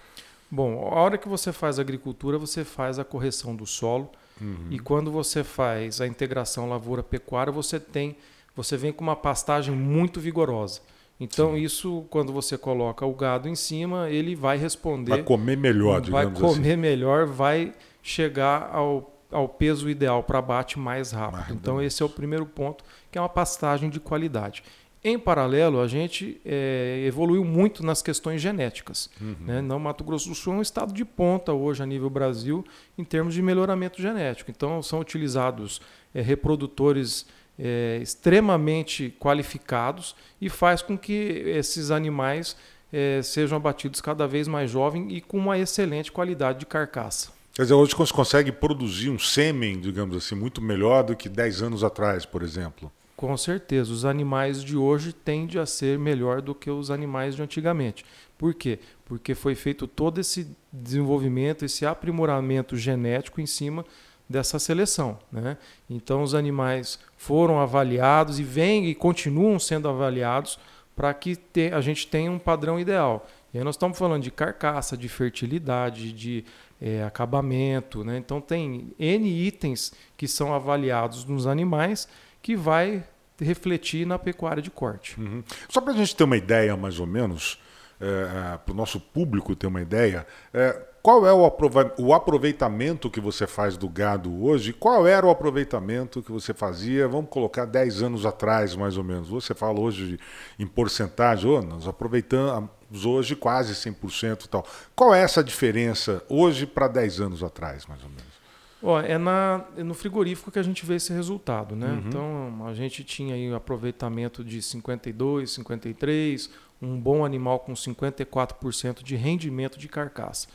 Bom, 0.50 0.90
a 0.92 1.00
hora 1.02 1.18
que 1.18 1.28
você 1.28 1.52
faz 1.52 1.78
agricultura, 1.80 2.38
você 2.38 2.64
faz 2.64 2.98
a 3.00 3.04
correção 3.04 3.56
do 3.56 3.66
solo. 3.66 4.10
Uhum. 4.40 4.68
E 4.70 4.80
quando 4.80 5.12
você 5.12 5.44
faz 5.44 6.00
a 6.00 6.08
integração 6.08 6.70
lavoura-pecuária, 6.70 7.52
você 7.52 7.80
tem, 7.80 8.16
você 8.56 8.78
vem 8.78 8.92
com 8.94 9.04
uma 9.04 9.16
pastagem 9.16 9.76
muito 9.76 10.20
vigorosa. 10.20 10.82
Então 11.20 11.54
Sim. 11.56 11.62
isso, 11.62 12.06
quando 12.10 12.32
você 12.32 12.58
coloca 12.58 13.06
o 13.06 13.14
gado 13.14 13.50
em 13.50 13.56
cima, 13.56 14.10
ele 14.10 14.36
vai 14.36 14.58
responder. 14.58 15.12
Vai 15.12 15.24
comer 15.24 15.58
melhor, 15.58 16.02
Vai 16.02 16.32
comer 16.32 16.74
assim. 16.74 16.76
melhor, 16.78 17.26
vai 17.26 17.74
chegar 18.04 18.70
ao, 18.72 19.12
ao 19.32 19.50
peso 19.50 19.90
ideal 19.90 20.22
para 20.22 20.40
abate 20.40 20.78
mais 20.78 21.12
rápido. 21.12 21.54
então 21.56 21.82
esse 21.82 22.04
é 22.04 22.06
o 22.06 22.10
primeiro 22.10 22.46
ponto, 22.46 22.84
que 23.12 23.18
é 23.18 23.22
uma 23.22 23.28
pastagem 23.28 23.90
de 23.90 24.00
qualidade. 24.00 24.64
Em 25.10 25.18
paralelo, 25.18 25.80
a 25.80 25.88
gente 25.88 26.38
é, 26.44 27.02
evoluiu 27.08 27.46
muito 27.46 27.82
nas 27.82 28.02
questões 28.02 28.42
genéticas. 28.42 29.10
Uhum. 29.22 29.38
Né? 29.40 29.62
Não, 29.62 29.80
Mato 29.80 30.04
Grosso 30.04 30.28
do 30.28 30.36
Sul 30.36 30.56
é 30.56 30.58
um 30.58 30.62
estado 30.62 30.92
de 30.92 31.06
ponta 31.06 31.54
hoje 31.54 31.82
a 31.82 31.86
nível 31.86 32.10
Brasil 32.10 32.66
em 32.98 33.06
termos 33.06 33.34
de 33.34 33.42
melhoramento 33.42 34.02
genético. 34.02 34.52
Então, 34.52 34.84
são 34.84 35.00
utilizados 35.00 35.80
é, 36.14 36.22
reprodutores 36.22 37.26
é, 37.58 38.00
extremamente 38.02 39.16
qualificados 39.18 40.14
e 40.42 40.50
faz 40.50 40.82
com 40.82 40.98
que 40.98 41.14
esses 41.14 41.90
animais 41.90 42.58
é, 42.92 43.22
sejam 43.22 43.56
abatidos 43.56 44.02
cada 44.02 44.28
vez 44.28 44.46
mais 44.46 44.70
jovens 44.70 45.08
e 45.10 45.22
com 45.22 45.38
uma 45.38 45.58
excelente 45.58 46.12
qualidade 46.12 46.60
de 46.60 46.66
carcaça. 46.66 47.32
Quer 47.54 47.62
dizer, 47.62 47.76
hoje 47.76 47.96
você 47.96 48.14
consegue 48.14 48.52
produzir 48.52 49.10
um 49.10 49.18
sêmen, 49.18 49.80
digamos 49.80 50.18
assim, 50.18 50.36
muito 50.36 50.62
melhor 50.62 51.04
do 51.04 51.16
que 51.16 51.30
10 51.30 51.62
anos 51.62 51.82
atrás, 51.82 52.26
por 52.26 52.44
exemplo. 52.44 52.92
Com 53.18 53.36
certeza, 53.36 53.92
os 53.92 54.06
animais 54.06 54.64
de 54.64 54.78
hoje 54.78 55.12
tendem 55.12 55.60
a 55.60 55.66
ser 55.66 55.98
melhor 55.98 56.40
do 56.40 56.54
que 56.54 56.70
os 56.70 56.92
animais 56.92 57.36
de 57.36 57.42
antigamente. 57.42 58.06
Por 58.38 58.54
quê? 58.54 58.78
Porque 59.04 59.34
foi 59.34 59.56
feito 59.56 59.88
todo 59.88 60.22
esse 60.22 60.56
desenvolvimento, 60.72 61.66
esse 61.66 61.84
aprimoramento 61.84 62.78
genético 62.78 63.42
em 63.42 63.48
cima 63.48 63.84
dessa 64.30 64.60
seleção. 64.60 65.18
Né? 65.32 65.58
Então, 65.90 66.22
os 66.22 66.36
animais 66.36 67.00
foram 67.18 67.60
avaliados 67.60 68.40
e 68.40 68.44
vêm 68.44 68.86
e 68.86 68.94
continuam 68.94 69.58
sendo 69.58 69.90
avaliados 69.90 70.60
para 70.96 71.12
que 71.12 71.36
te, 71.36 71.72
a 71.74 71.82
gente 71.82 72.06
tenha 72.06 72.32
um 72.32 72.38
padrão 72.38 72.80
ideal. 72.80 73.28
E 73.52 73.58
aí 73.58 73.64
nós 73.64 73.74
estamos 73.74 73.98
falando 73.98 74.22
de 74.22 74.30
carcaça, 74.30 74.96
de 74.96 75.10
fertilidade, 75.10 76.14
de 76.14 76.46
é, 76.80 77.04
acabamento. 77.04 78.04
Né? 78.04 78.20
Então, 78.20 78.40
tem 78.40 78.94
N 79.00 79.28
itens 79.28 79.92
que 80.16 80.28
são 80.28 80.54
avaliados 80.54 81.26
nos 81.26 81.48
animais 81.48 82.08
que 82.48 82.56
vai 82.56 83.04
refletir 83.42 84.08
na 84.08 84.18
pecuária 84.18 84.64
de 84.64 84.72
corte. 84.72 85.20
Uhum. 85.20 85.44
Só 85.68 85.82
para 85.82 85.92
a 85.92 85.96
gente 85.98 86.16
ter 86.16 86.24
uma 86.24 86.38
ideia, 86.38 86.78
mais 86.78 86.98
ou 86.98 87.06
menos, 87.06 87.62
é, 88.00 88.06
é 88.54 88.58
para 88.58 88.72
o 88.72 88.74
nosso 88.74 89.02
público 89.02 89.54
ter 89.54 89.68
uma 89.68 89.82
ideia, 89.82 90.26
é, 90.54 90.72
qual 91.04 91.28
é 91.28 91.34
o 91.34 92.14
aproveitamento 92.14 93.10
que 93.10 93.20
você 93.20 93.46
faz 93.46 93.76
do 93.76 93.90
gado 93.90 94.46
hoje? 94.46 94.72
Qual 94.72 95.06
era 95.06 95.26
o 95.26 95.30
aproveitamento 95.30 96.22
que 96.22 96.32
você 96.32 96.54
fazia, 96.54 97.06
vamos 97.06 97.30
colocar 97.30 97.66
10 97.66 98.04
anos 98.04 98.26
atrás, 98.26 98.78
mais 98.78 98.96
ou 98.96 99.04
menos? 99.04 99.28
Você 99.28 99.54
fala 99.54 99.82
hoje 99.82 100.18
em 100.58 100.66
porcentagem, 100.66 101.52
oh, 101.52 101.62
nós 101.62 101.86
aproveitamos 101.86 102.70
hoje 103.06 103.36
quase 103.36 103.74
100% 103.74 104.46
e 104.46 104.48
tal. 104.48 104.66
Qual 104.96 105.14
é 105.14 105.22
essa 105.22 105.44
diferença 105.44 106.24
hoje 106.30 106.66
para 106.66 106.88
10 106.88 107.20
anos 107.20 107.44
atrás, 107.44 107.86
mais 107.86 108.02
ou 108.04 108.10
menos? 108.10 108.37
Ó, 108.82 109.00
é, 109.00 109.18
na, 109.18 109.66
é 109.76 109.84
no 109.84 109.94
frigorífico 109.94 110.52
que 110.52 110.60
a 110.60 110.64
gente 110.64 110.86
vê 110.86 110.96
esse 110.96 111.12
resultado, 111.12 111.76
né? 111.76 111.88
Uhum. 111.88 112.04
Então 112.08 112.68
a 112.68 112.74
gente 112.74 113.04
tinha 113.04 113.34
aí 113.34 113.50
um 113.50 113.56
aproveitamento 113.56 114.44
de 114.44 114.62
52, 114.62 115.52
53, 115.52 116.50
um 116.82 117.00
bom 117.00 117.26
animal 117.26 117.60
com 117.60 117.74
54% 117.74 119.04
de 119.04 119.16
rendimento 119.16 119.80
de 119.80 119.88
carcaça. 119.88 120.48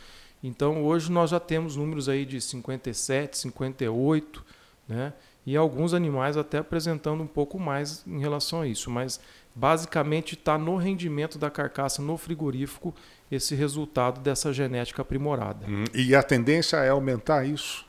Então 0.43 0.85
hoje 0.85 1.11
nós 1.11 1.31
já 1.31 1.41
temos 1.41 1.77
números 1.77 2.09
aí 2.09 2.25
de 2.25 2.41
57, 2.41 3.39
58, 3.39 4.45
né? 4.89 5.13
E 5.45 5.57
alguns 5.57 5.93
animais 5.93 6.37
até 6.37 6.59
apresentando 6.59 7.23
um 7.23 7.27
pouco 7.27 7.59
mais 7.59 8.07
em 8.07 8.21
relação 8.21 8.61
a 8.61 8.67
isso, 8.69 8.89
mas 8.89 9.19
basicamente 9.55 10.35
está 10.35 10.57
no 10.57 10.77
rendimento 10.77 11.37
da 11.37 11.51
carcaça 11.51 12.01
no 12.01 12.17
frigorífico 12.17 12.95
esse 13.31 13.57
resultado 13.57 14.21
dessa 14.21 14.53
genética 14.53 15.03
aprimorada. 15.03 15.67
Uhum. 15.67 15.85
E 15.93 16.15
a 16.15 16.23
tendência 16.23 16.77
é 16.77 16.91
aumentar 16.91 17.45
isso? 17.45 17.85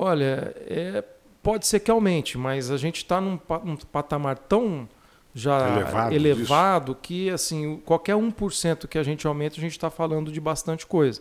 Olha, 0.00 0.54
é, 0.68 1.02
pode 1.42 1.66
ser 1.66 1.80
que 1.80 1.90
aumente, 1.90 2.38
mas 2.38 2.70
a 2.70 2.76
gente 2.76 2.98
está 2.98 3.20
num, 3.20 3.38
num, 3.64 3.76
patamar 3.76 4.38
tão 4.38 4.88
já 5.34 5.76
elevado, 5.76 6.14
elevado 6.14 6.94
que 6.94 7.30
assim 7.30 7.80
qualquer 7.84 8.14
1% 8.14 8.86
que 8.86 8.96
a 8.96 9.02
gente 9.02 9.26
aumenta, 9.26 9.56
a 9.56 9.60
gente 9.60 9.72
está 9.72 9.90
falando 9.90 10.30
de 10.30 10.40
bastante 10.40 10.86
coisa. 10.86 11.20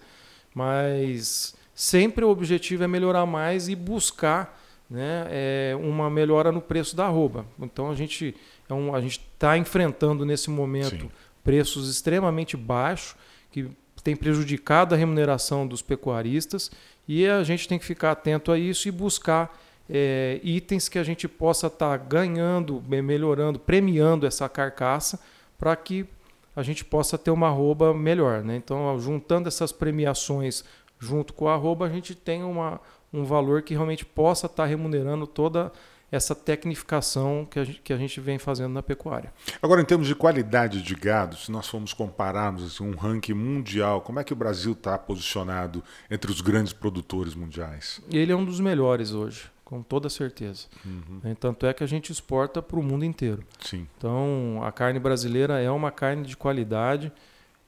Mas 0.53 1.55
sempre 1.73 2.23
o 2.23 2.29
objetivo 2.29 2.83
é 2.83 2.87
melhorar 2.87 3.25
mais 3.25 3.67
e 3.67 3.75
buscar 3.75 4.61
né, 4.87 5.25
é, 5.29 5.77
uma 5.79 6.07
melhora 6.07 6.51
no 6.51 6.61
preço 6.61 6.95
da 6.95 7.05
arroba. 7.05 7.45
Então 7.59 7.89
a 7.89 7.95
gente 7.95 8.35
é 8.69 8.73
um, 8.75 8.93
a 8.93 9.01
está 9.01 9.57
enfrentando 9.57 10.23
nesse 10.23 10.51
momento 10.51 11.01
Sim. 11.01 11.11
preços 11.43 11.89
extremamente 11.89 12.55
baixos 12.55 13.15
que 13.51 13.71
tem 14.03 14.15
prejudicado 14.15 14.93
a 14.93 14.97
remuneração 14.97 15.65
dos 15.67 15.81
pecuaristas 15.81 16.71
e 17.07 17.27
a 17.27 17.43
gente 17.43 17.67
tem 17.67 17.79
que 17.79 17.85
ficar 17.85 18.11
atento 18.11 18.51
a 18.51 18.57
isso 18.57 18.87
e 18.87 18.91
buscar 18.91 19.57
é, 19.89 20.39
itens 20.43 20.89
que 20.89 20.99
a 20.99 21.03
gente 21.03 21.27
possa 21.27 21.67
estar 21.67 21.97
tá 21.97 22.05
ganhando, 22.05 22.83
melhorando, 22.87 23.57
premiando 23.57 24.25
essa 24.25 24.49
carcaça 24.49 25.19
para 25.57 25.75
que 25.75 26.05
a 26.55 26.63
gente 26.63 26.83
possa 26.83 27.17
ter 27.17 27.31
uma 27.31 27.47
arroba 27.47 27.93
melhor. 27.93 28.43
Né? 28.43 28.55
Então, 28.57 28.99
juntando 28.99 29.47
essas 29.47 29.71
premiações 29.71 30.63
junto 30.99 31.33
com 31.33 31.47
a 31.47 31.53
arroba, 31.53 31.85
a 31.85 31.89
gente 31.89 32.15
tem 32.15 32.43
uma, 32.43 32.81
um 33.13 33.23
valor 33.23 33.61
que 33.61 33.73
realmente 33.73 34.05
possa 34.05 34.47
estar 34.47 34.63
tá 34.63 34.65
remunerando 34.65 35.25
toda 35.25 35.71
essa 36.11 36.33
tecnificação 36.33 37.45
que 37.49 37.59
a, 37.59 37.63
gente, 37.63 37.81
que 37.81 37.93
a 37.93 37.97
gente 37.97 38.19
vem 38.21 38.39
fazendo 38.39 38.73
na 38.73 38.81
pecuária. 38.81 39.33
Agora, 39.61 39.81
em 39.81 39.85
termos 39.85 40.07
de 40.07 40.15
qualidade 40.15 40.81
de 40.81 40.95
gado, 40.95 41.35
se 41.35 41.51
nós 41.51 41.67
formos 41.67 41.93
compararmos 41.93 42.63
assim, 42.63 42.83
um 42.83 42.95
ranking 42.95 43.33
mundial, 43.33 44.01
como 44.01 44.19
é 44.19 44.23
que 44.23 44.33
o 44.33 44.35
Brasil 44.35 44.71
está 44.71 44.97
posicionado 44.97 45.83
entre 46.09 46.31
os 46.31 46.39
grandes 46.39 46.71
produtores 46.71 47.35
mundiais? 47.35 48.01
Ele 48.09 48.31
é 48.31 48.35
um 48.35 48.45
dos 48.45 48.59
melhores 48.59 49.11
hoje, 49.11 49.51
com 49.65 49.81
toda 49.83 50.09
certeza. 50.09 50.67
Uhum. 50.85 51.19
É, 51.25 51.35
tanto 51.35 51.65
é 51.65 51.73
que 51.73 51.83
a 51.83 51.87
gente 51.87 52.11
exporta 52.11 52.61
para 52.61 52.79
o 52.79 52.83
mundo 52.83 53.03
inteiro. 53.03 53.43
Sim. 53.59 53.85
Então, 53.97 54.61
a 54.63 54.71
carne 54.71 54.99
brasileira 54.99 55.59
é 55.59 55.69
uma 55.69 55.91
carne 55.91 56.25
de 56.25 56.37
qualidade, 56.37 57.11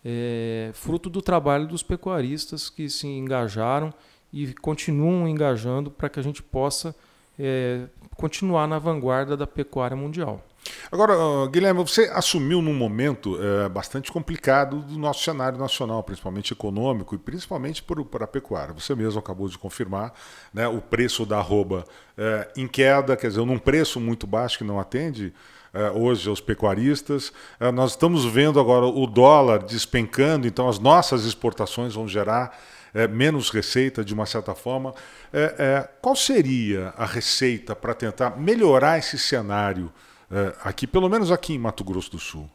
é, 0.04 0.72
fruto 0.74 1.10
do 1.10 1.22
trabalho 1.22 1.68
dos 1.68 1.84
pecuaristas 1.84 2.70
que 2.70 2.90
se 2.90 3.06
engajaram 3.06 3.94
e 4.32 4.54
continuam 4.54 5.28
engajando 5.28 5.92
para 5.92 6.08
que 6.08 6.22
a 6.22 6.24
gente 6.24 6.42
possa 6.42 6.96
é, 7.40 7.86
continuar 8.16 8.68
na 8.68 8.78
vanguarda 8.78 9.38
da 9.38 9.48
pecuária 9.48 9.96
mundial. 9.96 10.44
Agora, 10.92 11.14
Guilherme, 11.50 11.82
você 11.82 12.12
assumiu 12.14 12.62
num 12.62 12.74
momento 12.74 13.38
é, 13.42 13.70
bastante 13.70 14.12
complicado 14.12 14.82
do 14.82 14.98
nosso 14.98 15.24
cenário 15.24 15.58
nacional, 15.58 16.04
principalmente 16.04 16.52
econômico 16.52 17.16
e 17.16 17.18
principalmente 17.18 17.84
para 17.84 18.26
a 18.26 18.28
pecuária. 18.28 18.74
Você 18.74 18.94
mesmo 18.94 19.20
acabou 19.20 19.48
de 19.48 19.58
confirmar 19.58 20.14
né, 20.54 20.68
o 20.68 20.82
preço 20.82 21.26
da 21.26 21.38
arroba 21.38 21.86
é, 22.18 22.50
em 22.58 22.68
queda, 22.68 23.16
quer 23.16 23.28
dizer, 23.28 23.46
num 23.46 23.58
preço 23.58 24.00
muito 24.00 24.28
baixo 24.28 24.58
que 24.58 24.64
não 24.64 24.80
atende 24.80 25.34
é, 25.74 25.92
hoje 25.92 26.28
aos 26.28 26.42
pecuaristas. 26.42 27.32
É, 27.60 27.72
nós 27.72 27.92
estamos 27.92 28.26
vendo 28.26 28.60
agora 28.60 28.86
o 28.86 29.06
dólar 29.08 29.64
despencando, 29.64 30.48
então 30.48 30.68
as 30.68 30.80
nossas 30.80 31.26
exportações 31.26 31.94
vão 31.94 32.08
gerar 32.08 32.58
é, 32.94 33.08
menos 33.08 33.50
receita 33.50 34.04
de 34.04 34.14
uma 34.14 34.26
certa 34.26 34.56
forma. 34.56 34.94
É, 35.32 35.56
é, 35.58 35.90
qual 36.02 36.16
seria 36.16 36.94
a 36.98 37.06
receita 37.06 37.76
para 37.76 37.94
tentar 37.94 38.38
melhorar 38.38 38.98
esse 38.98 39.18
cenário 39.18 39.92
é, 40.32 40.54
aqui, 40.64 40.86
pelo 40.86 41.10
menos 41.10 41.32
aqui 41.32 41.54
em 41.54 41.60
Mato 41.60 41.84
Grosso 41.84 42.12
do 42.12 42.20
Sul? 42.20 42.50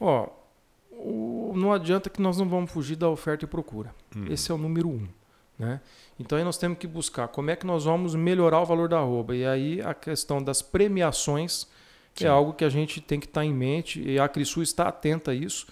Ó, 0.00 0.28
o, 0.90 1.52
não 1.56 1.72
adianta 1.72 2.10
que 2.10 2.20
nós 2.20 2.38
não 2.38 2.48
vamos 2.48 2.70
fugir 2.70 2.96
da 2.96 3.08
oferta 3.08 3.44
e 3.44 3.48
procura. 3.48 3.94
Hum. 4.16 4.26
Esse 4.30 4.50
é 4.50 4.54
o 4.54 4.58
número 4.58 4.88
um. 4.88 5.06
Né? 5.58 5.80
Então 6.18 6.38
aí 6.38 6.44
nós 6.44 6.56
temos 6.56 6.78
que 6.78 6.86
buscar 6.86 7.28
como 7.28 7.50
é 7.50 7.56
que 7.56 7.66
nós 7.66 7.84
vamos 7.84 8.14
melhorar 8.14 8.60
o 8.60 8.64
valor 8.66 8.88
da 8.88 8.98
arroba. 8.98 9.36
E 9.36 9.46
aí 9.46 9.80
a 9.82 9.94
questão 9.94 10.42
das 10.42 10.62
premiações 10.62 11.66
é 12.16 12.20
Sim. 12.20 12.24
é 12.26 12.28
algo 12.28 12.52
que 12.54 12.64
a 12.64 12.68
gente 12.68 13.00
tem 13.00 13.20
que 13.20 13.26
estar 13.26 13.44
em 13.44 13.52
mente 13.52 14.02
e 14.02 14.18
a 14.18 14.28
Crisul 14.28 14.62
está 14.62 14.88
atenta 14.88 15.30
a 15.30 15.34
isso. 15.34 15.66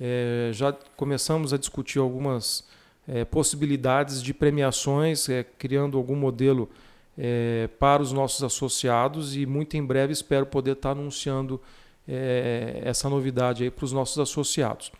É, 0.00 0.50
já 0.52 0.72
começamos 0.96 1.52
a 1.52 1.58
discutir 1.58 1.98
algumas 1.98 2.67
é, 3.08 3.24
possibilidades 3.24 4.22
de 4.22 4.34
premiações, 4.34 5.28
é, 5.28 5.42
criando 5.42 5.96
algum 5.96 6.14
modelo 6.14 6.68
é, 7.16 7.68
para 7.78 8.02
os 8.02 8.12
nossos 8.12 8.44
associados 8.44 9.34
e 9.34 9.46
muito 9.46 9.76
em 9.76 9.84
breve 9.84 10.12
espero 10.12 10.46
poder 10.46 10.72
estar 10.72 10.90
anunciando 10.90 11.60
é, 12.06 12.80
essa 12.84 13.08
novidade 13.08 13.64
aí 13.64 13.70
para 13.70 13.84
os 13.84 13.92
nossos 13.92 14.18
associados. 14.18 14.92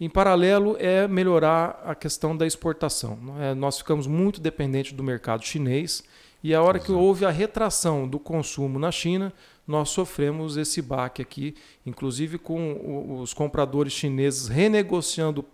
Em 0.00 0.08
paralelo 0.08 0.76
é 0.80 1.06
melhorar 1.06 1.80
a 1.84 1.94
questão 1.94 2.36
da 2.36 2.44
exportação. 2.46 3.18
É? 3.38 3.54
Nós 3.54 3.78
ficamos 3.78 4.06
muito 4.06 4.40
dependentes 4.40 4.92
do 4.92 5.02
mercado 5.02 5.44
chinês 5.44 6.02
e 6.42 6.52
a 6.52 6.60
hora 6.60 6.80
que 6.80 6.90
houve 6.90 7.24
a 7.24 7.30
retração 7.30 8.08
do 8.08 8.18
consumo 8.18 8.78
na 8.78 8.90
China, 8.90 9.32
nós 9.64 9.90
sofremos 9.90 10.56
esse 10.56 10.82
baque 10.82 11.22
aqui, 11.22 11.54
inclusive 11.86 12.36
com 12.36 13.20
os 13.20 13.32
compradores 13.32 13.92
chineses 13.92 14.48
renegociando 14.48 15.44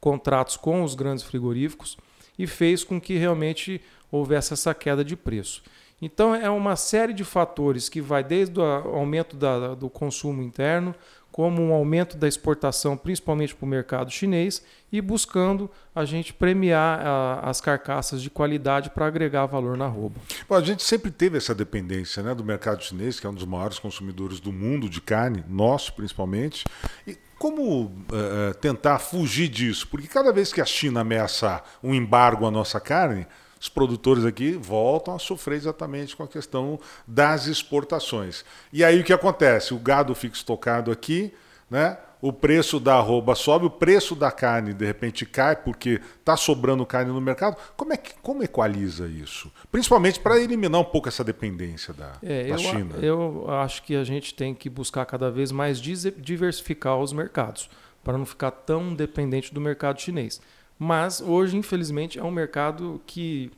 contratos 0.00 0.56
com 0.56 0.82
os 0.82 0.94
grandes 0.94 1.24
frigoríficos 1.24 1.96
e 2.38 2.46
fez 2.46 2.84
com 2.84 3.00
que 3.00 3.16
realmente 3.16 3.80
houvesse 4.10 4.52
essa 4.52 4.72
queda 4.74 5.04
de 5.04 5.16
preço. 5.16 5.62
Então 6.00 6.34
é 6.34 6.48
uma 6.48 6.76
série 6.76 7.12
de 7.12 7.24
fatores 7.24 7.88
que 7.88 8.00
vai 8.00 8.22
desde 8.22 8.60
o 8.60 8.62
aumento 8.62 9.36
da, 9.36 9.74
do 9.74 9.90
consumo 9.90 10.42
interno, 10.42 10.94
como 11.38 11.62
um 11.62 11.72
aumento 11.72 12.16
da 12.16 12.26
exportação, 12.26 12.96
principalmente 12.96 13.54
para 13.54 13.64
o 13.64 13.68
mercado 13.68 14.10
chinês, 14.10 14.60
e 14.90 15.00
buscando 15.00 15.70
a 15.94 16.04
gente 16.04 16.32
premiar 16.32 17.00
a, 17.00 17.40
as 17.48 17.60
carcaças 17.60 18.20
de 18.22 18.28
qualidade 18.28 18.90
para 18.90 19.06
agregar 19.06 19.46
valor 19.46 19.76
na 19.76 19.86
roupa. 19.86 20.20
Bom, 20.48 20.56
a 20.56 20.60
gente 20.60 20.82
sempre 20.82 21.10
teve 21.10 21.36
essa 21.36 21.54
dependência 21.54 22.22
né, 22.22 22.34
do 22.34 22.42
mercado 22.42 22.82
chinês, 22.82 23.20
que 23.20 23.26
é 23.26 23.30
um 23.30 23.34
dos 23.34 23.44
maiores 23.44 23.78
consumidores 23.78 24.40
do 24.40 24.52
mundo 24.52 24.88
de 24.88 25.00
carne, 25.00 25.44
nosso 25.48 25.92
principalmente. 25.92 26.64
E 27.06 27.16
como 27.38 27.84
uh, 27.84 28.54
tentar 28.60 28.98
fugir 28.98 29.48
disso? 29.48 29.86
Porque 29.88 30.08
cada 30.08 30.32
vez 30.32 30.52
que 30.52 30.60
a 30.60 30.64
China 30.64 31.00
ameaçar 31.00 31.62
um 31.82 31.94
embargo 31.94 32.46
à 32.46 32.50
nossa 32.50 32.80
carne, 32.80 33.26
os 33.60 33.68
produtores 33.68 34.24
aqui 34.24 34.52
voltam 34.52 35.14
a 35.14 35.18
sofrer 35.18 35.56
exatamente 35.56 36.16
com 36.16 36.22
a 36.22 36.28
questão 36.28 36.78
das 37.06 37.46
exportações. 37.46 38.44
E 38.72 38.84
aí 38.84 39.00
o 39.00 39.04
que 39.04 39.12
acontece? 39.12 39.74
O 39.74 39.78
gado 39.78 40.14
fica 40.14 40.36
estocado 40.36 40.90
aqui, 40.90 41.32
né? 41.70 41.98
O 42.20 42.32
preço 42.32 42.80
da 42.80 42.96
arroba 42.96 43.34
sobe, 43.34 43.66
o 43.66 43.70
preço 43.70 44.14
da 44.14 44.30
carne 44.30 44.74
de 44.74 44.84
repente 44.84 45.24
cai 45.24 45.54
porque 45.54 46.00
está 46.18 46.36
sobrando 46.36 46.84
carne 46.84 47.12
no 47.12 47.20
mercado. 47.20 47.56
Como 47.76 47.92
é 47.92 47.96
que 47.96 48.14
como 48.22 48.42
equaliza 48.42 49.06
isso? 49.06 49.50
Principalmente 49.70 50.18
para 50.18 50.38
eliminar 50.38 50.80
um 50.80 50.84
pouco 50.84 51.08
essa 51.08 51.22
dependência 51.22 51.94
da, 51.94 52.12
é, 52.22 52.44
da 52.44 52.54
eu, 52.54 52.58
China. 52.58 52.94
Eu 53.00 53.46
acho 53.48 53.82
que 53.82 53.94
a 53.94 54.04
gente 54.04 54.34
tem 54.34 54.54
que 54.54 54.68
buscar 54.68 55.06
cada 55.06 55.30
vez 55.30 55.52
mais 55.52 55.80
diversificar 55.80 56.98
os 56.98 57.12
mercados 57.12 57.70
para 58.02 58.16
não 58.16 58.26
ficar 58.26 58.50
tão 58.50 58.94
dependente 58.94 59.52
do 59.52 59.60
mercado 59.60 60.00
chinês. 60.00 60.40
Mas 60.78 61.20
hoje, 61.20 61.56
infelizmente, 61.56 62.18
é 62.18 62.22
um 62.22 62.30
mercado 62.30 63.00
que 63.06 63.50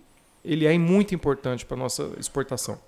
ele 0.44 0.66
é 0.66 0.76
muito 0.78 1.14
importante 1.14 1.66
para 1.66 1.76
a 1.76 1.80
nossa 1.80 2.10
exportação. 2.18 2.78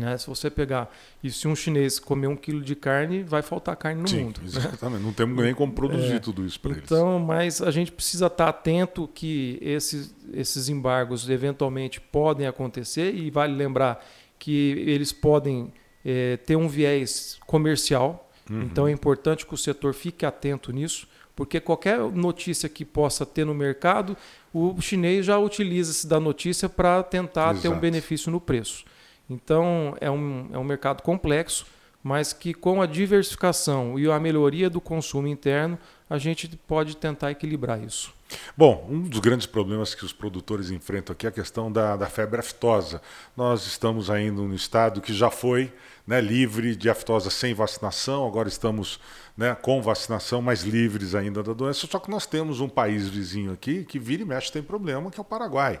Né? 0.00 0.18
Se 0.18 0.26
você 0.26 0.50
pegar 0.50 0.90
e 1.22 1.30
se 1.30 1.46
um 1.46 1.54
chinês 1.54 1.98
comer 1.98 2.26
um 2.26 2.36
quilo 2.36 2.60
de 2.62 2.74
carne, 2.74 3.22
vai 3.22 3.42
faltar 3.42 3.76
carne 3.76 4.00
no 4.00 4.08
Sim, 4.08 4.24
mundo. 4.24 4.40
Né? 4.40 4.46
Exatamente. 4.48 5.00
Né? 5.00 5.06
Não 5.06 5.12
temos 5.12 5.44
nem 5.44 5.54
como 5.54 5.72
produzir 5.72 6.14
é, 6.14 6.18
tudo 6.18 6.44
isso 6.44 6.58
para 6.58 6.72
eles. 6.72 6.84
Então, 6.84 7.18
mas 7.18 7.60
a 7.60 7.70
gente 7.70 7.92
precisa 7.92 8.26
estar 8.26 8.48
atento 8.48 9.08
que 9.14 9.58
esses, 9.60 10.14
esses 10.32 10.68
embargos 10.68 11.28
eventualmente 11.28 12.00
podem 12.00 12.46
acontecer 12.46 13.14
e 13.14 13.30
vale 13.30 13.54
lembrar 13.54 14.04
que 14.38 14.82
eles 14.86 15.12
podem 15.12 15.72
é, 16.04 16.38
ter 16.38 16.56
um 16.56 16.68
viés 16.68 17.38
comercial. 17.46 18.30
Uhum. 18.50 18.62
Então 18.62 18.88
é 18.88 18.90
importante 18.90 19.46
que 19.46 19.54
o 19.54 19.56
setor 19.56 19.94
fique 19.94 20.26
atento 20.26 20.72
nisso, 20.72 21.06
porque 21.36 21.60
qualquer 21.60 21.98
notícia 21.98 22.68
que 22.68 22.84
possa 22.84 23.24
ter 23.24 23.44
no 23.44 23.54
mercado, 23.54 24.16
o 24.52 24.80
chinês 24.80 25.24
já 25.26 25.38
utiliza-se 25.38 26.06
da 26.06 26.18
notícia 26.18 26.68
para 26.68 27.02
tentar 27.02 27.52
Exato. 27.52 27.62
ter 27.62 27.68
um 27.68 27.78
benefício 27.78 28.32
no 28.32 28.40
preço. 28.40 28.84
Então, 29.30 29.96
é 30.00 30.10
um, 30.10 30.50
é 30.52 30.58
um 30.58 30.64
mercado 30.64 31.02
complexo, 31.02 31.64
mas 32.02 32.32
que 32.32 32.52
com 32.52 32.82
a 32.82 32.86
diversificação 32.86 33.98
e 33.98 34.10
a 34.10 34.18
melhoria 34.18 34.68
do 34.68 34.80
consumo 34.80 35.28
interno, 35.28 35.78
a 36.08 36.18
gente 36.18 36.48
pode 36.66 36.96
tentar 36.96 37.30
equilibrar 37.30 37.80
isso. 37.80 38.12
Bom, 38.56 38.86
um 38.88 39.02
dos 39.02 39.18
grandes 39.20 39.46
problemas 39.46 39.94
que 39.94 40.04
os 40.04 40.12
produtores 40.12 40.70
enfrentam 40.70 41.12
aqui 41.12 41.26
é 41.26 41.28
a 41.28 41.32
questão 41.32 41.70
da, 41.70 41.96
da 41.96 42.06
febre 42.06 42.40
aftosa. 42.40 43.02
Nós 43.36 43.66
estamos 43.66 44.10
ainda 44.10 44.40
no 44.42 44.54
estado 44.54 45.00
que 45.00 45.12
já 45.12 45.30
foi 45.30 45.72
né, 46.06 46.20
livre 46.20 46.74
de 46.74 46.88
aftosa 46.88 47.30
sem 47.30 47.54
vacinação, 47.54 48.26
agora 48.26 48.48
estamos 48.48 49.00
né, 49.36 49.54
com 49.54 49.82
vacinação, 49.82 50.40
mas 50.40 50.62
livres 50.62 51.14
ainda 51.14 51.42
da 51.42 51.52
doença. 51.52 51.86
Só 51.86 51.98
que 51.98 52.10
nós 52.10 52.26
temos 52.26 52.60
um 52.60 52.68
país 52.68 53.08
vizinho 53.08 53.52
aqui 53.52 53.84
que 53.84 53.98
vira 53.98 54.22
e 54.22 54.26
mexe 54.26 54.50
tem 54.50 54.62
problema, 54.62 55.10
que 55.10 55.18
é 55.18 55.22
o 55.22 55.24
Paraguai. 55.24 55.80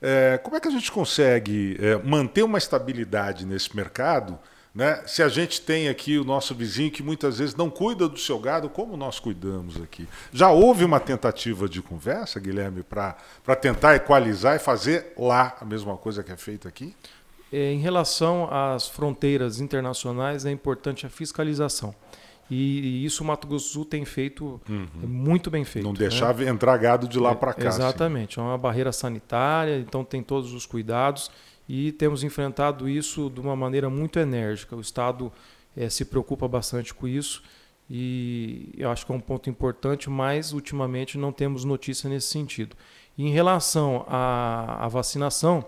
É, 0.00 0.38
como 0.38 0.56
é 0.56 0.60
que 0.60 0.68
a 0.68 0.70
gente 0.70 0.90
consegue 0.90 1.76
é, 1.80 1.96
manter 1.96 2.42
uma 2.42 2.58
estabilidade 2.58 3.46
nesse 3.46 3.74
mercado? 3.74 4.38
Né? 4.76 5.02
Se 5.06 5.22
a 5.22 5.28
gente 5.28 5.62
tem 5.62 5.88
aqui 5.88 6.18
o 6.18 6.24
nosso 6.24 6.54
vizinho 6.54 6.90
que 6.90 7.02
muitas 7.02 7.38
vezes 7.38 7.56
não 7.56 7.70
cuida 7.70 8.06
do 8.06 8.18
seu 8.18 8.38
gado, 8.38 8.68
como 8.68 8.94
nós 8.94 9.18
cuidamos 9.18 9.80
aqui? 9.80 10.06
Já 10.30 10.50
houve 10.50 10.84
uma 10.84 11.00
tentativa 11.00 11.66
de 11.66 11.80
conversa, 11.80 12.38
Guilherme, 12.38 12.82
para 12.82 13.16
tentar 13.58 13.96
equalizar 13.96 14.54
e 14.54 14.58
fazer 14.58 15.14
lá 15.16 15.56
a 15.58 15.64
mesma 15.64 15.96
coisa 15.96 16.22
que 16.22 16.30
é 16.30 16.36
feita 16.36 16.68
aqui? 16.68 16.94
É, 17.50 17.72
em 17.72 17.78
relação 17.78 18.52
às 18.52 18.86
fronteiras 18.86 19.60
internacionais, 19.60 20.44
é 20.44 20.50
importante 20.50 21.06
a 21.06 21.08
fiscalização. 21.08 21.94
E, 22.50 23.04
isso 23.04 23.24
o 23.24 23.26
Mato 23.26 23.46
Grosso 23.46 23.66
do 23.66 23.72
Sul 23.72 23.84
tem 23.84 24.04
feito 24.04 24.60
uhum. 24.68 24.86
muito 25.02 25.50
bem 25.50 25.64
feito. 25.64 25.84
Não 25.84 25.92
deixar 25.92 26.34
né? 26.36 26.48
entrar 26.48 26.76
gado 26.76 27.08
de 27.08 27.18
lá 27.18 27.34
para 27.34 27.52
cá. 27.52 27.68
Exatamente, 27.68 28.38
assim. 28.38 28.46
é 28.46 28.50
uma 28.50 28.58
barreira 28.58 28.92
sanitária, 28.92 29.78
então 29.78 30.04
tem 30.04 30.22
todos 30.22 30.52
os 30.52 30.64
cuidados 30.64 31.30
e 31.68 31.92
temos 31.92 32.22
enfrentado 32.22 32.88
isso 32.88 33.28
de 33.30 33.40
uma 33.40 33.56
maneira 33.56 33.90
muito 33.90 34.18
enérgica. 34.18 34.76
O 34.76 34.80
Estado 34.80 35.32
é, 35.76 35.88
se 35.88 36.04
preocupa 36.04 36.46
bastante 36.46 36.94
com 36.94 37.08
isso 37.08 37.42
e 37.88 38.72
eu 38.76 38.90
acho 38.90 39.06
que 39.06 39.12
é 39.12 39.14
um 39.14 39.20
ponto 39.20 39.48
importante, 39.48 40.10
mas 40.10 40.52
ultimamente 40.52 41.16
não 41.18 41.32
temos 41.32 41.64
notícia 41.64 42.08
nesse 42.08 42.28
sentido. 42.28 42.76
E 43.16 43.24
em 43.24 43.30
relação 43.30 44.04
à, 44.08 44.84
à 44.84 44.88
vacinação, 44.88 45.64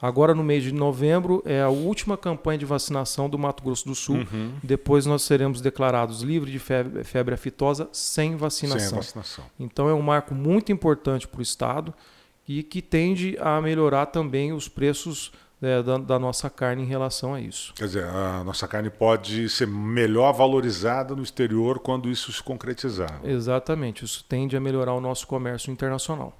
Agora, 0.00 0.34
no 0.34 0.42
mês 0.42 0.62
de 0.62 0.72
novembro, 0.72 1.42
é 1.44 1.60
a 1.60 1.68
última 1.68 2.16
campanha 2.16 2.58
de 2.58 2.64
vacinação 2.64 3.28
do 3.28 3.38
Mato 3.38 3.62
Grosso 3.62 3.86
do 3.86 3.94
Sul. 3.94 4.16
Uhum. 4.16 4.54
Depois 4.62 5.04
nós 5.04 5.22
seremos 5.22 5.60
declarados 5.60 6.22
livres 6.22 6.52
de 6.52 6.58
febre, 6.58 7.04
febre 7.04 7.34
aftosa 7.34 7.88
sem 7.92 8.36
vacinação. 8.36 8.88
Sem 8.88 8.98
vacinação. 8.98 9.44
Então, 9.58 9.88
é 9.88 9.94
um 9.94 10.02
marco 10.02 10.34
muito 10.34 10.72
importante 10.72 11.28
para 11.28 11.38
o 11.38 11.42
Estado 11.42 11.92
e 12.48 12.62
que 12.62 12.80
tende 12.80 13.36
a 13.40 13.60
melhorar 13.60 14.06
também 14.06 14.52
os 14.52 14.68
preços 14.68 15.32
é, 15.62 15.82
da, 15.82 15.98
da, 15.98 16.18
nossa 16.18 16.48
carne 16.48 16.82
em 16.82 16.86
relação 16.86 17.34
a 17.34 17.40
isso. 17.40 17.74
Quer 17.74 17.84
dizer, 17.84 18.04
a 18.04 18.42
nossa 18.42 18.66
carne 18.66 18.88
pode 18.88 19.48
ser 19.50 19.66
melhor 19.66 20.32
valorizada 20.32 21.14
no 21.14 21.22
exterior 21.22 21.78
quando 21.78 22.08
isso 22.08 22.32
se 22.32 22.42
concretizar. 22.42 23.20
Exatamente, 23.22 24.04
isso 24.04 24.24
tende 24.26 24.56
a 24.56 24.60
melhorar 24.60 24.94
o 24.94 25.00
nosso 25.00 25.26
comércio 25.26 25.70
internacional. 25.70 26.39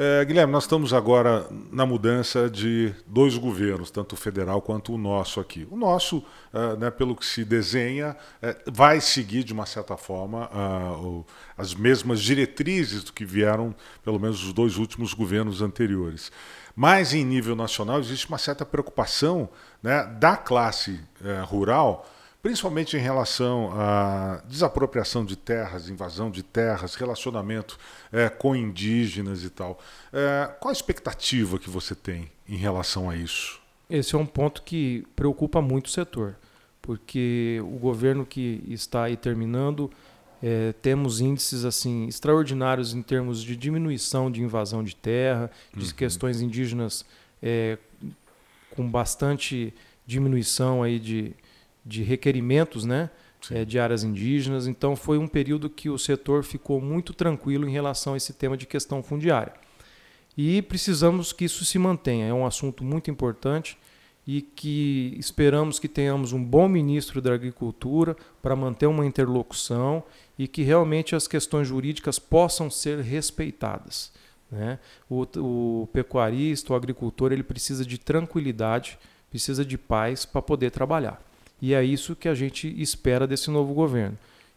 É, 0.00 0.24
Guilherme, 0.24 0.52
nós 0.52 0.62
estamos 0.62 0.92
agora 0.92 1.44
na 1.72 1.84
mudança 1.84 2.48
de 2.48 2.94
dois 3.04 3.36
governos, 3.36 3.90
tanto 3.90 4.12
o 4.12 4.16
federal 4.16 4.62
quanto 4.62 4.94
o 4.94 4.96
nosso 4.96 5.40
aqui. 5.40 5.66
O 5.72 5.76
nosso, 5.76 6.18
uh, 6.18 6.76
né, 6.78 6.88
pelo 6.88 7.16
que 7.16 7.26
se 7.26 7.44
desenha, 7.44 8.16
uh, 8.40 8.70
vai 8.70 9.00
seguir, 9.00 9.42
de 9.42 9.52
uma 9.52 9.66
certa 9.66 9.96
forma, 9.96 10.48
uh, 10.54 11.26
as 11.56 11.74
mesmas 11.74 12.20
diretrizes 12.20 13.02
do 13.02 13.12
que 13.12 13.24
vieram, 13.24 13.74
pelo 14.04 14.20
menos, 14.20 14.44
os 14.44 14.52
dois 14.52 14.76
últimos 14.76 15.12
governos 15.12 15.62
anteriores. 15.62 16.30
Mas, 16.76 17.12
em 17.12 17.24
nível 17.24 17.56
nacional, 17.56 17.98
existe 17.98 18.28
uma 18.28 18.38
certa 18.38 18.64
preocupação 18.64 19.48
né, 19.82 20.04
da 20.20 20.36
classe 20.36 21.00
eh, 21.24 21.42
rural 21.44 22.06
principalmente 22.42 22.96
em 22.96 23.00
relação 23.00 23.70
à 23.72 24.42
desapropriação 24.46 25.24
de 25.24 25.36
terras, 25.36 25.88
invasão 25.88 26.30
de 26.30 26.42
terras, 26.42 26.94
relacionamento 26.94 27.78
é, 28.12 28.28
com 28.28 28.54
indígenas 28.54 29.42
e 29.42 29.50
tal. 29.50 29.78
É, 30.12 30.50
qual 30.60 30.70
a 30.70 30.72
expectativa 30.72 31.58
que 31.58 31.68
você 31.68 31.94
tem 31.94 32.30
em 32.48 32.56
relação 32.56 33.10
a 33.10 33.16
isso? 33.16 33.60
Esse 33.90 34.14
é 34.14 34.18
um 34.18 34.26
ponto 34.26 34.62
que 34.62 35.06
preocupa 35.16 35.62
muito 35.62 35.86
o 35.86 35.90
setor, 35.90 36.36
porque 36.82 37.58
o 37.62 37.78
governo 37.78 38.24
que 38.24 38.62
está 38.68 39.04
aí 39.04 39.16
terminando 39.16 39.90
é, 40.42 40.72
temos 40.80 41.20
índices 41.20 41.64
assim 41.64 42.06
extraordinários 42.06 42.94
em 42.94 43.02
termos 43.02 43.42
de 43.42 43.56
diminuição 43.56 44.30
de 44.30 44.42
invasão 44.42 44.84
de 44.84 44.94
terra, 44.94 45.50
de 45.74 45.86
uhum. 45.86 45.92
questões 45.92 46.40
indígenas 46.40 47.04
é, 47.42 47.78
com 48.76 48.88
bastante 48.88 49.74
diminuição 50.06 50.82
aí 50.82 50.98
de, 50.98 51.34
de 51.84 52.02
requerimentos 52.02 52.84
né, 52.84 53.10
é, 53.50 53.64
de 53.64 53.78
áreas 53.78 54.04
indígenas. 54.04 54.66
Então, 54.66 54.96
foi 54.96 55.18
um 55.18 55.28
período 55.28 55.70
que 55.70 55.88
o 55.88 55.98
setor 55.98 56.44
ficou 56.44 56.80
muito 56.80 57.12
tranquilo 57.12 57.68
em 57.68 57.72
relação 57.72 58.14
a 58.14 58.16
esse 58.16 58.32
tema 58.32 58.56
de 58.56 58.66
questão 58.66 59.02
fundiária. 59.02 59.52
E 60.36 60.62
precisamos 60.62 61.32
que 61.32 61.44
isso 61.44 61.64
se 61.64 61.78
mantenha. 61.78 62.26
É 62.26 62.32
um 62.32 62.46
assunto 62.46 62.84
muito 62.84 63.10
importante 63.10 63.76
e 64.26 64.42
que 64.42 65.16
esperamos 65.18 65.78
que 65.78 65.88
tenhamos 65.88 66.32
um 66.32 66.44
bom 66.44 66.68
ministro 66.68 67.22
da 67.22 67.32
Agricultura 67.32 68.14
para 68.42 68.54
manter 68.54 68.86
uma 68.86 69.06
interlocução 69.06 70.04
e 70.38 70.46
que 70.46 70.62
realmente 70.62 71.16
as 71.16 71.26
questões 71.26 71.66
jurídicas 71.66 72.18
possam 72.18 72.70
ser 72.70 73.00
respeitadas. 73.00 74.12
Né? 74.50 74.78
O, 75.08 75.26
o 75.38 75.88
pecuarista, 75.92 76.72
o 76.72 76.76
agricultor, 76.76 77.32
ele 77.32 77.42
precisa 77.42 77.84
de 77.84 77.98
tranquilidade, 77.98 78.98
precisa 79.30 79.64
de 79.64 79.76
paz 79.76 80.24
para 80.24 80.42
poder 80.42 80.70
trabalhar. 80.70 81.22
E 81.60 81.74
é 81.74 81.82
isso 81.82 82.16
que 82.16 82.28
a 82.28 82.34
gente 82.34 82.68
espera 82.80 83.26
desse 83.26 83.50
novo 83.50 83.74
governo. 83.74 84.16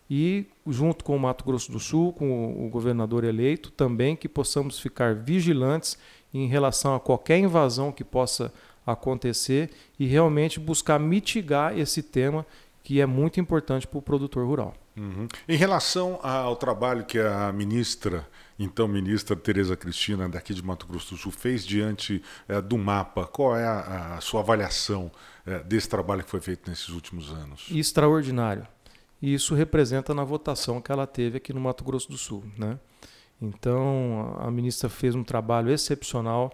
E, 0.09 0.45
junto 0.67 1.05
com 1.05 1.15
o 1.15 1.19
Mato 1.19 1.45
Grosso 1.45 1.71
do 1.71 1.79
Sul, 1.79 2.11
com 2.11 2.65
o 2.65 2.69
governador 2.69 3.23
eleito, 3.23 3.71
também 3.71 4.15
que 4.15 4.27
possamos 4.27 4.79
ficar 4.79 5.15
vigilantes 5.15 5.97
em 6.33 6.47
relação 6.47 6.93
a 6.93 6.99
qualquer 6.99 7.37
invasão 7.39 7.91
que 7.91 8.03
possa 8.03 8.53
acontecer 8.85 9.69
e 9.99 10.05
realmente 10.05 10.59
buscar 10.59 10.99
mitigar 10.99 11.77
esse 11.77 12.03
tema 12.03 12.45
que 12.83 12.99
é 12.99 13.05
muito 13.05 13.39
importante 13.39 13.87
para 13.87 13.99
o 13.99 14.01
produtor 14.01 14.45
rural. 14.45 14.75
Uhum. 14.95 15.27
Em 15.47 15.55
relação 15.55 16.19
ao 16.21 16.55
trabalho 16.55 17.05
que 17.05 17.17
a 17.17 17.51
ministra, 17.51 18.27
então 18.59 18.87
ministra 18.87 19.35
Tereza 19.35 19.75
Cristina, 19.77 20.27
daqui 20.27 20.53
de 20.53 20.63
Mato 20.63 20.85
Grosso 20.85 21.15
do 21.15 21.17
Sul, 21.17 21.31
fez 21.31 21.65
diante 21.65 22.21
é, 22.47 22.61
do 22.61 22.77
mapa, 22.77 23.25
qual 23.25 23.55
é 23.55 23.65
a, 23.65 24.15
a 24.15 24.21
sua 24.21 24.41
avaliação 24.41 25.11
é, 25.45 25.59
desse 25.59 25.87
trabalho 25.87 26.23
que 26.23 26.29
foi 26.29 26.41
feito 26.41 26.69
nesses 26.69 26.89
últimos 26.89 27.31
anos? 27.31 27.67
Extraordinário. 27.71 28.67
E 29.21 29.33
isso 29.33 29.53
representa 29.53 30.13
na 30.13 30.23
votação 30.23 30.81
que 30.81 30.91
ela 30.91 31.07
teve 31.07 31.37
aqui 31.37 31.53
no 31.53 31.61
Mato 31.61 31.83
Grosso 31.83 32.09
do 32.09 32.17
Sul. 32.17 32.43
Né? 32.57 32.77
Então, 33.41 34.35
a 34.39 34.49
ministra 34.51 34.89
fez 34.89 35.15
um 35.15 35.23
trabalho 35.23 35.71
excepcional, 35.71 36.51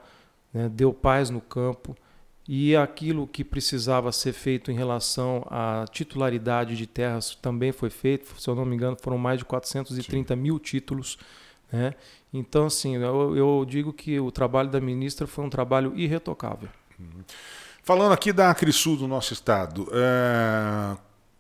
né? 0.54 0.70
deu 0.70 0.94
paz 0.94 1.30
no 1.30 1.42
campo 1.42 1.96
e 2.48 2.76
aquilo 2.78 3.28
que 3.28 3.44
precisava 3.44 4.12
ser 4.12 4.32
feito 4.32 4.72
em 4.72 4.76
relação 4.76 5.46
à 5.50 5.86
titularidade 5.92 6.78
de 6.78 6.88
terras 6.88 7.36
também 7.36 7.74
foi 7.74 7.90
feito. 7.90 8.40
Se 8.40 8.50
eu 8.50 8.56
não 8.56 8.64
me 8.64 8.74
engano, 8.74 8.96
foram 9.02 9.18
mais 9.18 9.40
de 9.40 9.46
430 9.46 10.34
Sim. 10.34 10.40
mil 10.40 10.58
títulos 10.58 11.18
Né? 11.72 11.94
Então, 12.34 12.68
assim, 12.68 12.96
eu, 12.96 13.36
eu, 13.36 13.66
digo 13.68 13.92
que 13.92 14.20
o 14.20 14.32
trabalho 14.32 14.70
da 14.70 14.80
ministra 14.80 15.28
foi 15.28 15.44
um 15.44 15.50
trabalho 15.50 15.94
irretocável. 15.96 16.70
Uhum. 16.98 17.24
Falando 17.84 18.14
aqui 18.14 18.32
da 18.32 18.50
Acrisul 18.50 18.98
do 18.98 19.08
nosso 19.08 19.34
estado, 19.34 19.88
é... 19.92 20.98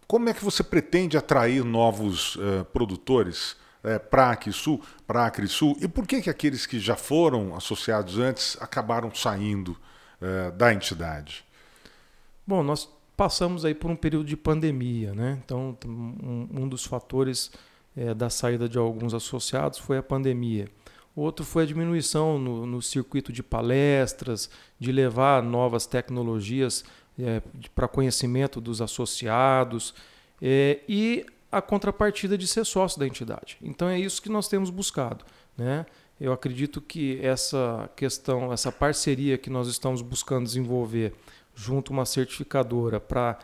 como 0.07 0.27
é 0.27 0.33
que 0.33 0.43
você 0.43 0.63
pretende 0.63 1.17
atrair 1.17 1.63
novos 1.63 2.37
é, 2.41 2.63
produtores 2.63 3.55
é, 3.83 3.99
para 3.99 4.27
a 4.27 4.31
Acrisul, 4.31 4.81
para 5.05 5.23
a 5.23 5.25
Acrisul? 5.27 5.77
E 5.81 5.87
por 5.87 6.05
que, 6.07 6.21
que 6.21 6.29
aqueles 6.29 6.65
que 6.65 6.79
já 6.79 6.95
foram 6.95 7.55
associados 7.55 8.17
antes 8.17 8.57
acabaram 8.61 9.13
saindo 9.13 9.77
é, 10.21 10.51
da 10.51 10.73
entidade? 10.73 11.45
Bom, 12.45 12.63
nós 12.63 12.89
passamos 13.15 13.65
aí 13.65 13.73
por 13.73 13.89
um 13.89 13.95
período 13.95 14.25
de 14.25 14.37
pandemia, 14.37 15.13
né? 15.13 15.39
Então, 15.43 15.77
um, 15.85 16.47
um 16.51 16.69
dos 16.69 16.85
fatores 16.85 17.51
é, 17.95 18.13
da 18.13 18.29
saída 18.29 18.69
de 18.69 18.77
alguns 18.77 19.13
associados 19.13 19.79
foi 19.79 19.97
a 19.97 20.03
pandemia. 20.03 20.69
Outro 21.15 21.43
foi 21.43 21.63
a 21.63 21.65
diminuição 21.65 22.37
no, 22.37 22.67
no 22.67 22.79
circuito 22.79 23.33
de 23.33 23.41
palestras, 23.41 24.51
de 24.79 24.91
levar 24.91 25.41
novas 25.41 25.87
tecnologias 25.87 26.85
é, 27.19 27.41
para 27.73 27.87
conhecimento 27.87 28.61
dos 28.61 28.81
associados 28.81 29.95
é, 30.39 30.79
e 30.87 31.25
a 31.51 31.59
contrapartida 31.59 32.37
de 32.37 32.45
ser 32.47 32.63
sócio 32.65 32.99
da 32.99 33.07
entidade. 33.07 33.57
Então 33.63 33.87
é 33.89 33.99
isso 33.99 34.21
que 34.21 34.29
nós 34.29 34.47
temos 34.47 34.69
buscado. 34.69 35.25
Né? 35.57 35.87
Eu 36.19 36.33
acredito 36.33 36.81
que 36.81 37.19
essa 37.21 37.89
questão, 37.95 38.51
essa 38.51 38.71
parceria 38.71 39.37
que 39.37 39.49
nós 39.49 39.67
estamos 39.67 40.01
buscando 40.01 40.45
desenvolver 40.45 41.13
junto 41.53 41.91
a 41.91 41.93
uma 41.93 42.05
certificadora 42.05 42.99
para 42.99 43.37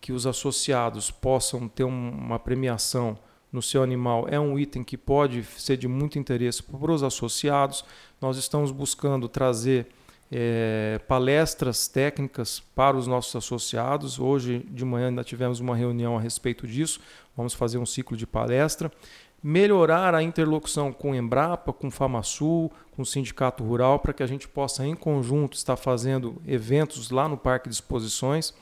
que 0.00 0.12
os 0.12 0.26
associados 0.26 1.10
possam 1.10 1.68
ter 1.68 1.84
uma 1.84 2.38
premiação 2.38 3.18
no 3.52 3.60
seu 3.60 3.82
animal 3.82 4.26
é 4.28 4.38
um 4.38 4.58
item 4.58 4.84
que 4.84 4.96
pode 4.96 5.42
ser 5.42 5.76
de 5.76 5.88
muito 5.88 6.18
interesse 6.18 6.62
para 6.62 6.92
os 6.92 7.02
associados. 7.02 7.84
Nós 8.20 8.36
estamos 8.36 8.70
buscando 8.70 9.28
trazer 9.28 9.88
é, 10.30 11.00
palestras 11.08 11.88
técnicas 11.88 12.60
para 12.74 12.96
os 12.96 13.06
nossos 13.06 13.34
associados. 13.34 14.18
Hoje 14.20 14.64
de 14.70 14.84
manhã 14.84 15.08
ainda 15.08 15.24
tivemos 15.24 15.58
uma 15.58 15.74
reunião 15.74 16.16
a 16.16 16.20
respeito 16.20 16.66
disso. 16.66 17.00
Vamos 17.36 17.54
fazer 17.54 17.78
um 17.78 17.86
ciclo 17.86 18.16
de 18.16 18.26
palestra. 18.26 18.92
Melhorar 19.42 20.14
a 20.14 20.22
interlocução 20.22 20.92
com 20.92 21.12
o 21.12 21.14
Embrapa, 21.14 21.72
com 21.72 21.88
o 21.88 21.90
FamaSul, 21.90 22.70
com 22.92 23.02
o 23.02 23.06
Sindicato 23.06 23.64
Rural, 23.64 23.98
para 23.98 24.12
que 24.12 24.22
a 24.22 24.26
gente 24.26 24.46
possa, 24.46 24.86
em 24.86 24.94
conjunto, 24.94 25.56
estar 25.56 25.76
fazendo 25.76 26.40
eventos 26.46 27.10
lá 27.10 27.28
no 27.28 27.36
Parque 27.36 27.68
de 27.68 27.74
Exposições 27.74 28.52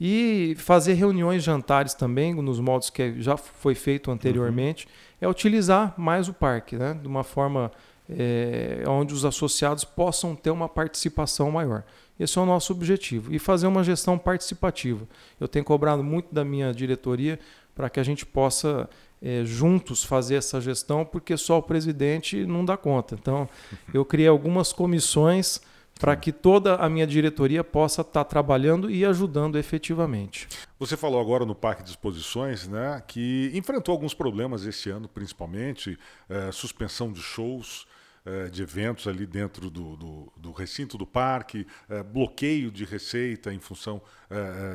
e 0.00 0.54
fazer 0.58 0.94
reuniões, 0.94 1.42
jantares 1.42 1.94
também, 1.94 2.34
nos 2.34 2.60
modos 2.60 2.90
que 2.90 3.20
já 3.20 3.36
foi 3.36 3.74
feito 3.74 4.10
anteriormente, 4.10 4.86
uhum. 4.86 4.92
é 5.22 5.28
utilizar 5.28 5.94
mais 5.96 6.28
o 6.28 6.34
parque, 6.34 6.76
né? 6.76 6.94
de 6.94 7.08
uma 7.08 7.24
forma 7.24 7.72
é, 8.08 8.84
onde 8.86 9.14
os 9.14 9.24
associados 9.24 9.84
possam 9.84 10.36
ter 10.36 10.50
uma 10.50 10.68
participação 10.68 11.50
maior. 11.50 11.82
Esse 12.18 12.38
é 12.38 12.40
o 12.40 12.46
nosso 12.46 12.72
objetivo. 12.72 13.32
E 13.34 13.38
fazer 13.38 13.66
uma 13.66 13.82
gestão 13.82 14.18
participativa. 14.18 15.06
Eu 15.40 15.48
tenho 15.48 15.64
cobrado 15.64 16.02
muito 16.02 16.34
da 16.34 16.44
minha 16.44 16.72
diretoria 16.72 17.38
para 17.74 17.90
que 17.90 18.00
a 18.00 18.02
gente 18.02 18.24
possa 18.24 18.88
é, 19.26 19.44
juntos 19.44 20.04
fazer 20.04 20.36
essa 20.36 20.60
gestão, 20.60 21.04
porque 21.04 21.36
só 21.36 21.58
o 21.58 21.62
presidente 21.62 22.46
não 22.46 22.64
dá 22.64 22.76
conta. 22.76 23.16
Então, 23.16 23.48
eu 23.92 24.04
criei 24.04 24.28
algumas 24.28 24.72
comissões 24.72 25.60
para 25.98 26.14
que 26.14 26.30
toda 26.30 26.76
a 26.76 26.88
minha 26.88 27.06
diretoria 27.06 27.64
possa 27.64 28.02
estar 28.02 28.22
tá 28.22 28.24
trabalhando 28.24 28.88
e 28.88 29.04
ajudando 29.04 29.58
efetivamente. 29.58 30.46
Você 30.78 30.96
falou 30.96 31.20
agora 31.20 31.44
no 31.44 31.56
Parque 31.56 31.82
de 31.82 31.90
Exposições, 31.90 32.68
né, 32.68 33.02
que 33.04 33.50
enfrentou 33.52 33.92
alguns 33.92 34.14
problemas 34.14 34.64
esse 34.64 34.90
ano, 34.90 35.08
principalmente 35.08 35.98
é, 36.28 36.52
suspensão 36.52 37.10
de 37.10 37.20
shows, 37.20 37.84
é, 38.26 38.48
de 38.48 38.62
eventos 38.62 39.06
ali 39.06 39.24
dentro 39.24 39.70
do, 39.70 39.96
do, 39.96 40.32
do 40.36 40.52
recinto 40.52 40.98
do 40.98 41.06
parque, 41.06 41.66
é, 41.88 42.02
bloqueio 42.02 42.70
de 42.70 42.84
receita 42.84 43.54
em 43.54 43.60
função 43.60 44.02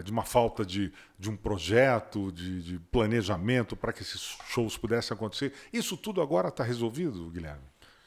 de 0.06 0.12
uma 0.12 0.24
falta 0.24 0.66
de, 0.66 0.94
de 1.20 1.30
um 1.30 1.36
projeto, 1.36 2.32
de, 2.32 2.64
de 2.64 2.80
planejamento 2.80 3.76
para 3.76 3.92
que 3.92 4.02
esses 4.02 4.38
shows 4.48 4.78
pudessem 4.78 5.14
acontecer. 5.14 5.52
Isso 5.74 5.98
tudo 5.98 6.22
agora 6.22 6.48
está 6.48 6.64
resolvido, 6.64 7.30
Guilherme? 7.30 7.66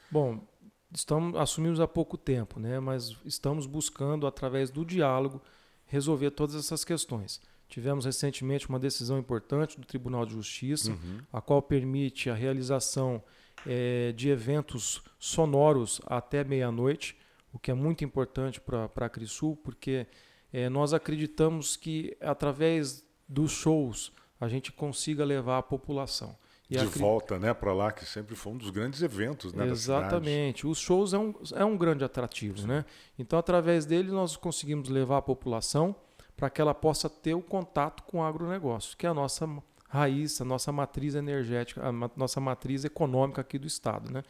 Bom, 0.09 0.43
estamos 0.91 1.39
assumimos 1.39 1.79
há 1.79 1.87
pouco 1.87 2.17
tempo, 2.17 2.59
né? 2.59 2.79
Mas 2.79 3.15
estamos 3.23 3.67
buscando 3.67 4.25
através 4.25 4.71
do 4.71 4.83
diálogo 4.83 5.39
resolver 5.85 6.31
todas 6.31 6.55
essas 6.55 6.83
questões. 6.83 7.39
Tivemos 7.67 8.05
recentemente 8.05 8.69
uma 8.69 8.79
decisão 8.79 9.17
importante 9.17 9.79
do 9.79 9.85
Tribunal 9.85 10.25
de 10.25 10.33
Justiça, 10.33 10.91
uhum. 10.91 11.19
a 11.31 11.41
qual 11.41 11.61
permite 11.61 12.29
a 12.29 12.33
realização 12.33 13.23
é, 13.65 14.11
de 14.11 14.29
eventos 14.29 15.01
sonoros 15.17 16.01
até 16.05 16.43
meia-noite, 16.43 17.17
o 17.51 17.59
que 17.59 17.71
é 17.71 17.73
muito 17.73 18.03
importante 18.03 18.59
para 18.59 18.89
a 18.95 19.09
Crisul, 19.09 19.55
porque 19.55 20.07
é, 20.51 20.69
nós 20.69 20.93
acreditamos 20.93 21.75
que 21.75 22.15
através 22.21 23.05
dos 23.27 23.51
shows 23.51 24.11
a 24.39 24.47
gente 24.47 24.71
consiga 24.71 25.23
levar 25.23 25.57
a 25.57 25.63
população. 25.63 26.35
E 26.69 26.77
de 26.77 26.85
volta 26.85 27.37
né, 27.37 27.53
para 27.53 27.73
lá, 27.73 27.91
que 27.91 28.05
sempre 28.05 28.35
foi 28.35 28.53
um 28.53 28.57
dos 28.57 28.71
grandes 28.71 29.01
eventos 29.01 29.53
né, 29.53 29.67
Exatamente. 29.67 30.65
Os 30.65 30.79
shows 30.79 31.13
é 31.13 31.17
um, 31.17 31.33
é 31.53 31.63
um 31.63 31.77
grande 31.77 32.03
atrativo. 32.03 32.65
Né? 32.65 32.83
Então, 33.19 33.37
através 33.37 33.85
dele, 33.85 34.09
nós 34.09 34.35
conseguimos 34.35 34.89
levar 34.89 35.17
a 35.17 35.21
população 35.21 35.95
para 36.35 36.49
que 36.49 36.59
ela 36.59 36.73
possa 36.73 37.07
ter 37.07 37.35
o 37.35 37.41
contato 37.41 38.03
com 38.03 38.19
o 38.19 38.23
agronegócio, 38.23 38.97
que 38.97 39.05
é 39.05 39.09
a 39.09 39.13
nossa 39.13 39.47
raiz, 39.95 40.39
a 40.39 40.45
nossa 40.45 40.71
matriz 40.71 41.15
energética, 41.15 41.81
a 41.87 41.91
nossa 41.91 42.39
matriz 42.39 42.85
econômica 42.85 43.41
aqui 43.41 43.57
do 43.57 43.67
Estado. 43.67 44.11
Né? 44.11 44.23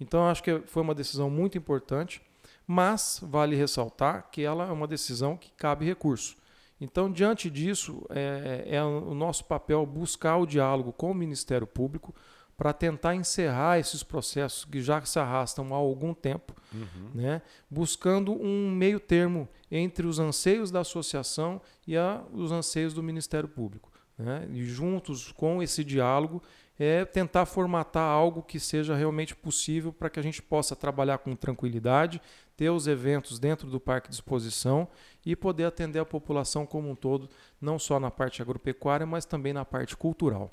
Então, 0.00 0.26
acho 0.28 0.42
que 0.42 0.60
foi 0.66 0.82
uma 0.82 0.94
decisão 0.94 1.30
muito 1.30 1.56
importante, 1.56 2.20
mas 2.66 3.20
vale 3.22 3.56
ressaltar 3.56 4.28
que 4.30 4.42
ela 4.42 4.66
é 4.66 4.72
uma 4.72 4.86
decisão 4.86 5.36
que 5.36 5.50
cabe 5.52 5.84
recurso. 5.84 6.36
Então, 6.80 7.10
diante 7.10 7.48
disso, 7.48 8.04
é, 8.10 8.64
é, 8.66 8.82
o 8.82 9.14
nosso 9.14 9.44
papel 9.44 9.86
buscar 9.86 10.38
o 10.38 10.46
diálogo 10.46 10.92
com 10.92 11.12
o 11.12 11.14
Ministério 11.14 11.66
Público 11.66 12.12
para 12.56 12.72
tentar 12.72 13.14
encerrar 13.14 13.78
esses 13.78 14.02
processos 14.02 14.64
que 14.64 14.82
já 14.82 15.00
se 15.04 15.18
arrastam 15.18 15.72
há 15.72 15.76
algum 15.76 16.12
tempo, 16.12 16.54
uhum. 16.72 17.10
né? 17.14 17.42
buscando 17.70 18.32
um 18.32 18.70
meio 18.70 18.98
termo 18.98 19.48
entre 19.70 20.06
os 20.06 20.18
anseios 20.18 20.72
da 20.72 20.80
associação 20.80 21.60
e 21.86 21.96
a, 21.96 22.22
os 22.32 22.50
anseios 22.50 22.92
do 22.92 23.02
Ministério 23.02 23.48
Público. 23.48 23.91
Né? 24.22 24.48
E 24.52 24.64
juntos 24.64 25.32
com 25.32 25.62
esse 25.62 25.84
diálogo, 25.84 26.42
é 26.78 27.04
tentar 27.04 27.46
formatar 27.46 28.08
algo 28.08 28.42
que 28.42 28.58
seja 28.58 28.96
realmente 28.96 29.36
possível 29.36 29.92
para 29.92 30.10
que 30.10 30.18
a 30.18 30.22
gente 30.22 30.42
possa 30.42 30.74
trabalhar 30.74 31.18
com 31.18 31.36
tranquilidade, 31.36 32.20
ter 32.56 32.70
os 32.70 32.86
eventos 32.86 33.38
dentro 33.38 33.68
do 33.68 33.78
parque 33.78 34.08
de 34.08 34.14
exposição 34.14 34.88
e 35.24 35.36
poder 35.36 35.64
atender 35.64 35.98
a 35.98 36.04
população 36.04 36.66
como 36.66 36.90
um 36.90 36.94
todo, 36.94 37.28
não 37.60 37.78
só 37.78 38.00
na 38.00 38.10
parte 38.10 38.42
agropecuária, 38.42 39.06
mas 39.06 39.24
também 39.24 39.52
na 39.52 39.64
parte 39.64 39.96
cultural. 39.96 40.50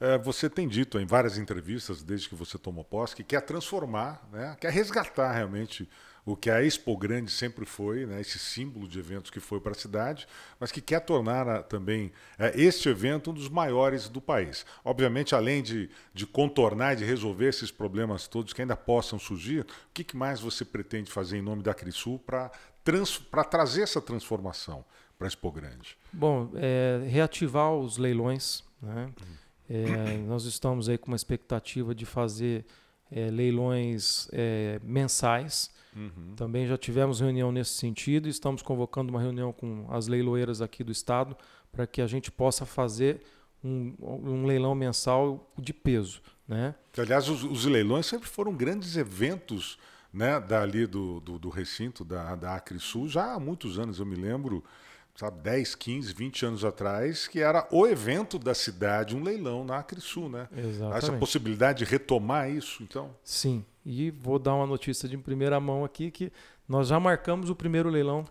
É, 0.00 0.16
você 0.16 0.48
tem 0.48 0.66
dito 0.66 0.98
em 0.98 1.04
várias 1.04 1.36
entrevistas, 1.36 2.02
desde 2.02 2.28
que 2.28 2.34
você 2.34 2.56
tomou 2.56 2.84
posse, 2.84 3.14
que 3.14 3.22
quer 3.22 3.42
transformar, 3.42 4.26
né, 4.32 4.56
quer 4.58 4.72
resgatar 4.72 5.32
realmente 5.32 5.88
o 6.26 6.36
que 6.36 6.50
a 6.50 6.60
Expo 6.60 6.96
Grande 6.96 7.30
sempre 7.30 7.64
foi, 7.64 8.04
né, 8.04 8.20
esse 8.20 8.36
símbolo 8.36 8.88
de 8.88 8.98
eventos 8.98 9.30
que 9.30 9.38
foi 9.38 9.60
para 9.60 9.70
a 9.70 9.76
cidade, 9.76 10.26
mas 10.58 10.72
que 10.72 10.80
quer 10.80 10.98
tornar 10.98 11.62
também 11.62 12.10
é, 12.36 12.60
este 12.60 12.88
evento 12.88 13.30
um 13.30 13.34
dos 13.34 13.48
maiores 13.48 14.08
do 14.08 14.20
país. 14.20 14.66
Obviamente, 14.84 15.36
além 15.36 15.62
de, 15.62 15.88
de 16.12 16.26
contornar 16.26 16.94
e 16.94 16.96
de 16.96 17.04
resolver 17.04 17.46
esses 17.46 17.70
problemas 17.70 18.26
todos 18.26 18.52
que 18.52 18.60
ainda 18.60 18.76
possam 18.76 19.20
surgir, 19.20 19.60
o 19.60 19.66
que, 19.94 20.02
que 20.02 20.16
mais 20.16 20.40
você 20.40 20.64
pretende 20.64 21.12
fazer 21.12 21.38
em 21.38 21.42
nome 21.42 21.62
da 21.62 21.72
Crisul 21.72 22.18
para 22.18 22.50
trazer 23.44 23.82
essa 23.82 24.00
transformação 24.00 24.84
para 25.16 25.28
a 25.28 25.28
Expo 25.28 25.52
Grande? 25.52 25.96
Bom, 26.12 26.50
é, 26.56 27.06
reativar 27.06 27.72
os 27.72 27.98
leilões. 27.98 28.64
Né? 28.82 29.12
É, 29.70 30.16
nós 30.26 30.44
estamos 30.44 30.88
aí 30.88 30.98
com 30.98 31.06
uma 31.06 31.16
expectativa 31.16 31.94
de 31.94 32.04
fazer 32.04 32.66
é, 33.12 33.30
leilões 33.30 34.28
é, 34.32 34.80
mensais 34.82 35.70
Uhum. 35.96 36.34
Também 36.36 36.66
já 36.66 36.76
tivemos 36.76 37.20
reunião 37.20 37.50
nesse 37.50 37.72
sentido 37.72 38.28
e 38.28 38.30
estamos 38.30 38.60
convocando 38.62 39.10
uma 39.10 39.20
reunião 39.20 39.52
com 39.52 39.86
as 39.90 40.06
leiloeiras 40.06 40.60
aqui 40.60 40.84
do 40.84 40.92
estado 40.92 41.36
para 41.72 41.86
que 41.86 42.02
a 42.02 42.06
gente 42.06 42.30
possa 42.30 42.66
fazer 42.66 43.22
um, 43.64 43.94
um 44.00 44.44
leilão 44.44 44.74
mensal 44.74 45.50
de 45.58 45.72
peso. 45.72 46.20
Né? 46.46 46.74
Aliás, 46.96 47.28
os, 47.28 47.42
os 47.42 47.64
leilões 47.64 48.06
sempre 48.06 48.28
foram 48.28 48.54
grandes 48.54 48.96
eventos 48.96 49.78
né, 50.12 50.38
dali 50.38 50.86
do, 50.86 51.20
do, 51.20 51.38
do 51.38 51.48
recinto 51.48 52.04
da, 52.04 52.34
da 52.36 52.62
Sul 52.78 53.08
já 53.08 53.34
há 53.34 53.40
muitos 53.40 53.78
anos, 53.78 53.98
eu 53.98 54.06
me 54.06 54.16
lembro 54.16 54.62
sabe, 55.16 55.40
10, 55.40 55.74
15, 55.74 56.12
20 56.12 56.46
anos 56.46 56.64
atrás, 56.64 57.26
que 57.26 57.40
era 57.40 57.66
o 57.70 57.86
evento 57.86 58.38
da 58.38 58.54
cidade, 58.54 59.16
um 59.16 59.22
leilão 59.22 59.64
na 59.64 59.78
Acrisul, 59.78 60.28
né? 60.28 60.46
Exatamente. 60.54 60.98
Essa 60.98 61.12
possibilidade 61.12 61.78
de 61.78 61.90
retomar 61.90 62.50
isso, 62.50 62.82
então? 62.82 63.16
Sim. 63.24 63.64
E 63.88 64.10
vou 64.10 64.36
dar 64.36 64.52
uma 64.56 64.66
notícia 64.66 65.08
de 65.08 65.16
primeira 65.16 65.60
mão 65.60 65.84
aqui 65.84 66.10
que 66.10 66.32
nós 66.68 66.88
já 66.88 66.98
marcamos 66.98 67.50
o 67.50 67.54
primeiro 67.54 67.88
leilão 67.88 68.24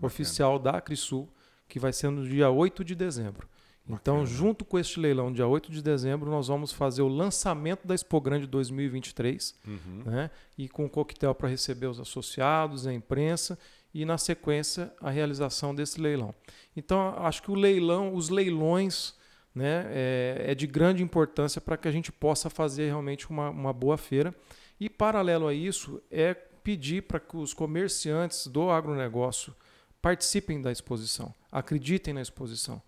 oficial 0.00 0.58
da 0.58 0.78
Acrisul, 0.78 1.28
que 1.68 1.78
vai 1.78 1.92
ser 1.92 2.08
no 2.08 2.26
dia 2.26 2.48
8 2.48 2.82
de 2.82 2.94
dezembro. 2.94 3.46
Então, 3.86 4.20
Bacana. 4.20 4.24
junto 4.26 4.64
com 4.64 4.78
este 4.78 4.98
leilão, 4.98 5.30
dia 5.30 5.46
8 5.46 5.70
de 5.70 5.82
dezembro, 5.82 6.30
nós 6.30 6.48
vamos 6.48 6.72
fazer 6.72 7.02
o 7.02 7.08
lançamento 7.08 7.86
da 7.86 7.94
Expo 7.94 8.18
Grande 8.22 8.46
2023, 8.46 9.54
uhum. 9.66 10.02
né? 10.06 10.30
e 10.56 10.66
com 10.66 10.86
um 10.86 10.88
coquetel 10.88 11.34
para 11.34 11.48
receber 11.48 11.88
os 11.88 12.00
associados, 12.00 12.86
a 12.86 12.94
imprensa, 12.94 13.58
e 13.92 14.06
na 14.06 14.16
sequência 14.16 14.90
a 14.98 15.10
realização 15.10 15.74
desse 15.74 16.00
leilão. 16.00 16.34
Então, 16.74 17.14
acho 17.18 17.42
que 17.42 17.50
o 17.50 17.54
leilão, 17.54 18.14
os 18.14 18.30
leilões, 18.30 19.14
né, 19.54 19.84
é, 19.90 20.44
é 20.48 20.54
de 20.54 20.66
grande 20.66 21.02
importância 21.02 21.60
para 21.60 21.76
que 21.76 21.86
a 21.86 21.92
gente 21.92 22.10
possa 22.10 22.48
fazer 22.48 22.86
realmente 22.86 23.28
uma, 23.28 23.50
uma 23.50 23.72
boa 23.74 23.98
feira. 23.98 24.34
E 24.78 24.88
paralelo 24.90 25.46
a 25.46 25.54
isso, 25.54 26.02
é 26.10 26.34
pedir 26.34 27.02
para 27.02 27.20
que 27.20 27.36
os 27.36 27.54
comerciantes 27.54 28.46
do 28.46 28.70
agronegócio 28.70 29.54
participem 30.00 30.60
da 30.60 30.72
exposição, 30.72 31.34
acreditem 31.50 32.14
na 32.14 32.22
exposição 32.22 32.82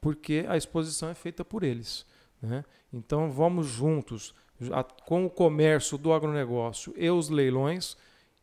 porque 0.00 0.44
a 0.48 0.56
exposição 0.56 1.08
é 1.08 1.14
feita 1.14 1.44
por 1.44 1.62
eles. 1.62 2.06
Né? 2.40 2.64
Então 2.92 3.30
vamos 3.30 3.66
juntos 3.66 4.34
com 5.06 5.24
o 5.24 5.30
comércio 5.30 5.96
do 5.96 6.12
agronegócio 6.12 6.92
e 6.96 7.08
os 7.10 7.28
leilões 7.28 7.96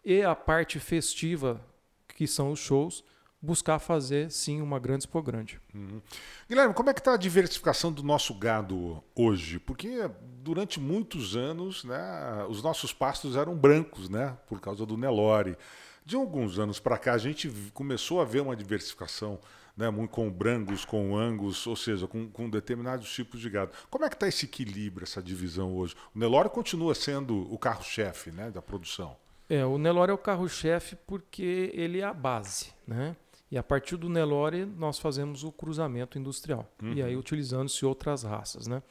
e 0.04 0.22
a 0.22 0.36
parte 0.36 0.80
festiva, 0.80 1.60
que 2.08 2.28
são 2.28 2.52
os 2.52 2.60
shows, 2.60 3.04
buscar 3.46 3.80
fazer 3.80 4.32
sim 4.32 4.62
uma 4.62 4.80
grande 4.80 5.04
expo 5.04 5.22
grande. 5.22 5.60
Uhum. 5.74 6.02
Guilherme, 6.50 6.74
como 6.74 6.90
é 6.90 6.94
que 6.94 7.00
está 7.00 7.14
a 7.14 7.18
diversificação 7.18 7.92
do 7.92 8.04
nosso 8.04 8.34
gado 8.34 9.04
hoje? 9.16 9.60
Porque 9.60 10.10
durante 10.42 10.80
muitos 10.80 11.36
anos 11.36 11.84
né, 11.84 12.46
os 12.50 12.62
nossos 12.64 12.92
pastos 12.92 13.36
eram 13.36 13.56
brancos, 13.56 14.10
né, 14.10 14.38
por 14.48 14.60
causa 14.60 14.86
do 14.86 14.98
Nelore. 14.98 15.58
De 16.06 16.16
alguns 16.16 16.60
anos 16.60 16.80
para 16.80 16.98
cá 16.98 17.14
a 17.14 17.18
gente 17.18 17.50
começou 17.74 18.20
a 18.22 18.26
ver 18.26 18.42
uma 18.42 18.56
diversificação 18.56 19.40
né, 19.76 19.88
com 20.10 20.32
brangos, 20.32 20.86
com 20.86 21.18
angus, 21.18 21.66
ou 21.68 21.76
seja, 21.76 22.08
com, 22.08 22.30
com 22.30 22.50
determinados 22.50 23.12
tipos 23.12 23.40
de 23.42 23.50
gado. 23.50 23.72
Como 23.90 24.06
é 24.06 24.10
que 24.10 24.16
está 24.16 24.28
esse 24.28 24.46
equilíbrio, 24.46 25.04
essa 25.04 25.22
divisão 25.22 25.76
hoje? 25.76 25.96
O 26.14 26.20
Nelore 26.20 26.50
continua 26.50 26.96
sendo 26.96 27.52
o 27.54 27.58
carro-chefe 27.58 28.32
né, 28.32 28.50
da 28.50 28.62
produção. 28.62 29.18
É, 29.48 29.64
o 29.64 29.78
Nelore 29.78 30.12
é 30.12 30.14
o 30.14 30.18
carro-chefe 30.18 30.96
porque 31.08 31.72
ele 31.74 32.00
é 32.00 32.04
a 32.04 32.14
base, 32.14 32.74
né? 32.88 33.16
E 33.52 33.58
a 33.58 33.64
partir 33.64 33.96
do 33.98 34.10
Nelore 34.10 34.66
nós 34.66 35.00
fazemos 35.00 35.44
o 35.44 35.52
cruzamento 35.52 36.18
industrial. 36.18 36.70
Uhum. 36.82 36.94
E 36.94 37.04
aí 37.04 37.16
utilizando-se 37.16 37.86
outras 37.86 38.24
raças, 38.24 38.68
né? 38.68 38.82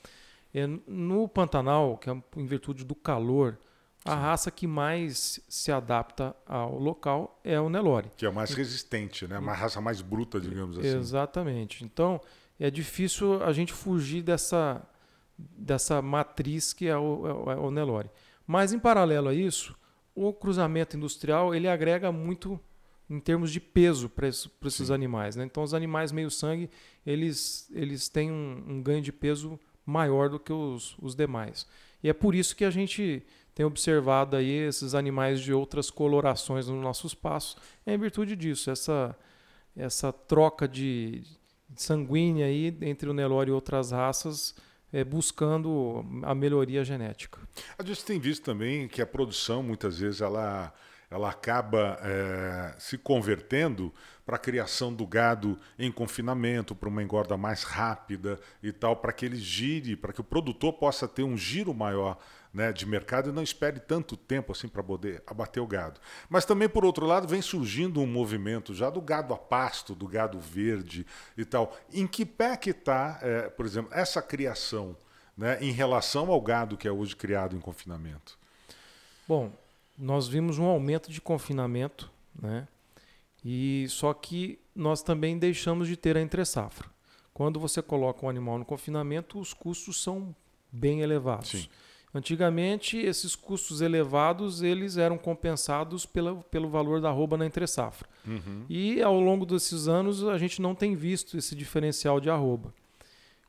É, 0.54 0.66
no 0.86 1.28
Pantanal, 1.28 1.98
que 1.98 2.08
é 2.08 2.22
em 2.36 2.46
virtude 2.46 2.84
do 2.84 2.94
calor, 2.94 3.58
a 4.04 4.14
raça 4.14 4.50
que 4.50 4.66
mais 4.66 5.40
se 5.48 5.72
adapta 5.72 6.36
ao 6.46 6.78
local 6.78 7.40
é 7.42 7.58
o 7.58 7.70
Nelore. 7.70 8.10
Que 8.16 8.26
é 8.26 8.30
mais 8.30 8.52
resistente, 8.52 9.26
né? 9.26 9.38
Uma 9.38 9.54
raça 9.54 9.80
mais 9.80 10.02
bruta, 10.02 10.38
digamos 10.38 10.78
assim. 10.78 10.96
Exatamente. 10.96 11.84
Então, 11.84 12.20
é 12.60 12.70
difícil 12.70 13.42
a 13.42 13.52
gente 13.52 13.72
fugir 13.72 14.22
dessa, 14.22 14.86
dessa 15.36 16.02
matriz 16.02 16.72
que 16.72 16.86
é 16.86 16.96
o, 16.96 17.50
é 17.50 17.56
o 17.56 17.68
é 17.68 17.70
Nelore. 17.70 18.10
Mas, 18.46 18.74
em 18.74 18.78
paralelo 18.78 19.28
a 19.28 19.34
isso, 19.34 19.74
o 20.14 20.32
cruzamento 20.34 20.96
industrial 20.96 21.54
ele 21.54 21.66
agrega 21.66 22.12
muito 22.12 22.60
em 23.08 23.20
termos 23.20 23.52
de 23.52 23.60
peso 23.60 24.08
para 24.08 24.28
esses, 24.28 24.90
animais. 24.90 25.36
Né? 25.36 25.44
Então, 25.44 25.62
os 25.62 25.74
animais 25.74 26.10
meio-sangue 26.12 26.70
eles, 27.04 27.68
eles 27.72 28.08
têm 28.08 28.30
um, 28.30 28.64
um, 28.66 28.82
ganho 28.82 29.02
de 29.02 29.12
peso 29.12 29.58
maior 29.84 30.28
do 30.28 30.40
que 30.40 30.52
os, 30.52 30.96
os 31.00 31.14
demais. 31.14 31.66
E 32.02 32.08
é 32.08 32.12
por 32.12 32.34
isso 32.34 32.56
que 32.56 32.64
a 32.64 32.70
gente 32.70 33.22
tem 33.54 33.64
observado 33.64 34.36
aí 34.36 34.50
esses 34.50 34.94
animais 34.94 35.40
de 35.40 35.52
outras 35.52 35.90
colorações 35.90 36.66
nos 36.66 36.82
nossos 36.82 37.14
passos, 37.14 37.56
é 37.86 37.94
em 37.94 37.98
virtude 37.98 38.34
disso, 38.34 38.70
essa, 38.70 39.16
essa 39.76 40.12
troca 40.12 40.66
de, 40.66 41.22
sanguínea 41.76 42.46
aí 42.46 42.76
entre 42.82 43.08
o 43.08 43.12
Nelore 43.12 43.50
e 43.50 43.52
outras 43.52 43.90
raças, 43.90 44.54
é, 44.92 45.02
buscando 45.02 46.04
a 46.22 46.34
melhoria 46.34 46.84
genética. 46.84 47.40
A 47.76 47.82
gente 47.82 48.04
tem 48.04 48.18
visto 48.18 48.44
também 48.44 48.86
que 48.86 49.02
a 49.02 49.06
produção, 49.06 49.62
muitas 49.62 49.98
vezes, 49.98 50.20
ela 50.20 50.72
ela 51.14 51.30
acaba 51.30 51.96
é, 52.02 52.74
se 52.76 52.98
convertendo 52.98 53.94
para 54.26 54.34
a 54.34 54.38
criação 54.38 54.92
do 54.92 55.06
gado 55.06 55.56
em 55.78 55.92
confinamento, 55.92 56.74
para 56.74 56.88
uma 56.88 57.02
engorda 57.02 57.36
mais 57.36 57.62
rápida 57.62 58.40
e 58.60 58.72
tal, 58.72 58.96
para 58.96 59.12
que 59.12 59.24
ele 59.24 59.36
gire, 59.36 59.94
para 59.94 60.12
que 60.12 60.20
o 60.20 60.24
produtor 60.24 60.72
possa 60.72 61.06
ter 61.06 61.22
um 61.22 61.36
giro 61.36 61.72
maior 61.72 62.18
né, 62.52 62.72
de 62.72 62.84
mercado 62.84 63.30
e 63.30 63.32
não 63.32 63.44
espere 63.44 63.78
tanto 63.78 64.16
tempo 64.16 64.50
assim 64.50 64.66
para 64.66 64.82
poder 64.82 65.22
abater 65.24 65.62
o 65.62 65.66
gado. 65.68 66.00
Mas 66.28 66.44
também, 66.44 66.68
por 66.68 66.84
outro 66.84 67.06
lado, 67.06 67.28
vem 67.28 67.40
surgindo 67.40 68.00
um 68.00 68.06
movimento 68.08 68.74
já 68.74 68.90
do 68.90 69.00
gado 69.00 69.32
a 69.32 69.38
pasto, 69.38 69.94
do 69.94 70.08
gado 70.08 70.40
verde 70.40 71.06
e 71.38 71.44
tal. 71.44 71.76
Em 71.92 72.08
que 72.08 72.26
pé 72.26 72.56
que 72.56 72.70
está, 72.70 73.20
é, 73.22 73.48
por 73.50 73.64
exemplo, 73.64 73.92
essa 73.94 74.20
criação 74.20 74.96
né, 75.36 75.58
em 75.60 75.70
relação 75.70 76.32
ao 76.32 76.40
gado 76.40 76.76
que 76.76 76.88
é 76.88 76.92
hoje 76.92 77.14
criado 77.14 77.54
em 77.54 77.60
confinamento? 77.60 78.36
Bom, 79.28 79.52
nós 79.98 80.26
vimos 80.26 80.58
um 80.58 80.64
aumento 80.64 81.10
de 81.10 81.20
confinamento, 81.20 82.10
né? 82.40 82.66
E 83.44 83.86
só 83.88 84.14
que 84.14 84.58
nós 84.74 85.02
também 85.02 85.38
deixamos 85.38 85.86
de 85.86 85.96
ter 85.96 86.16
a 86.16 86.20
entre 86.20 86.44
safra. 86.44 86.88
Quando 87.32 87.60
você 87.60 87.82
coloca 87.82 88.24
um 88.24 88.28
animal 88.28 88.58
no 88.58 88.64
confinamento, 88.64 89.38
os 89.38 89.52
custos 89.52 90.02
são 90.02 90.34
bem 90.72 91.02
elevados. 91.02 91.50
Sim. 91.50 91.68
Antigamente, 92.14 92.96
esses 92.96 93.34
custos 93.34 93.80
elevados 93.80 94.62
eles 94.62 94.96
eram 94.96 95.18
compensados 95.18 96.06
pela, 96.06 96.36
pelo 96.36 96.70
valor 96.70 97.00
da 97.00 97.08
arroba 97.08 97.36
na 97.36 97.44
entre 97.44 97.66
safra. 97.66 98.08
Uhum. 98.24 98.64
E 98.68 99.02
ao 99.02 99.18
longo 99.20 99.44
desses 99.44 99.88
anos 99.88 100.24
a 100.24 100.38
gente 100.38 100.62
não 100.62 100.76
tem 100.76 100.94
visto 100.94 101.36
esse 101.36 101.56
diferencial 101.56 102.20
de 102.20 102.30
arroba. 102.30 102.72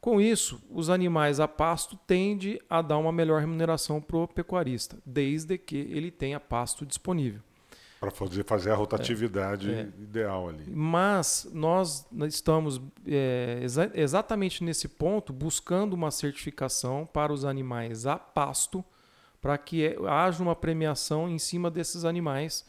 Com 0.06 0.22
isso, 0.22 0.62
os 0.70 0.92
animais 0.92 1.40
a 1.40 1.48
pasto 1.48 1.98
tendem 2.06 2.62
a 2.70 2.80
dar 2.80 3.00
uma 3.00 3.12
melhor 3.12 3.40
remuneração 3.42 4.00
para 4.00 4.18
o 4.18 4.28
pecuarista, 4.28 5.00
desde 5.04 5.58
que 5.58 5.76
ele 5.76 6.12
tenha 6.12 6.40
pasto 6.40 6.86
disponível. 6.86 7.42
Para 8.00 8.12
fazer, 8.12 8.46
fazer 8.46 8.70
a 8.70 8.76
rotatividade 8.76 9.74
é, 9.74 9.80
é. 9.80 9.82
ideal 10.00 10.48
ali. 10.48 10.64
Mas 10.68 11.50
nós 11.52 12.06
estamos 12.28 12.80
é, 13.08 13.62
exa 13.64 13.92
exatamente 13.96 14.64
nesse 14.64 14.88
ponto 14.88 15.34
buscando 15.34 15.94
uma 15.94 16.12
certificação 16.12 17.10
para 17.12 17.34
os 17.34 17.44
animais 17.44 18.06
a 18.06 18.16
pasto, 18.16 18.86
para 19.42 19.58
que 19.58 19.88
é, 19.88 19.98
haja 20.08 20.44
uma 20.44 20.56
premiação 20.56 21.28
em 21.28 21.40
cima 21.40 21.72
desses 21.72 22.06
animais 22.06 22.64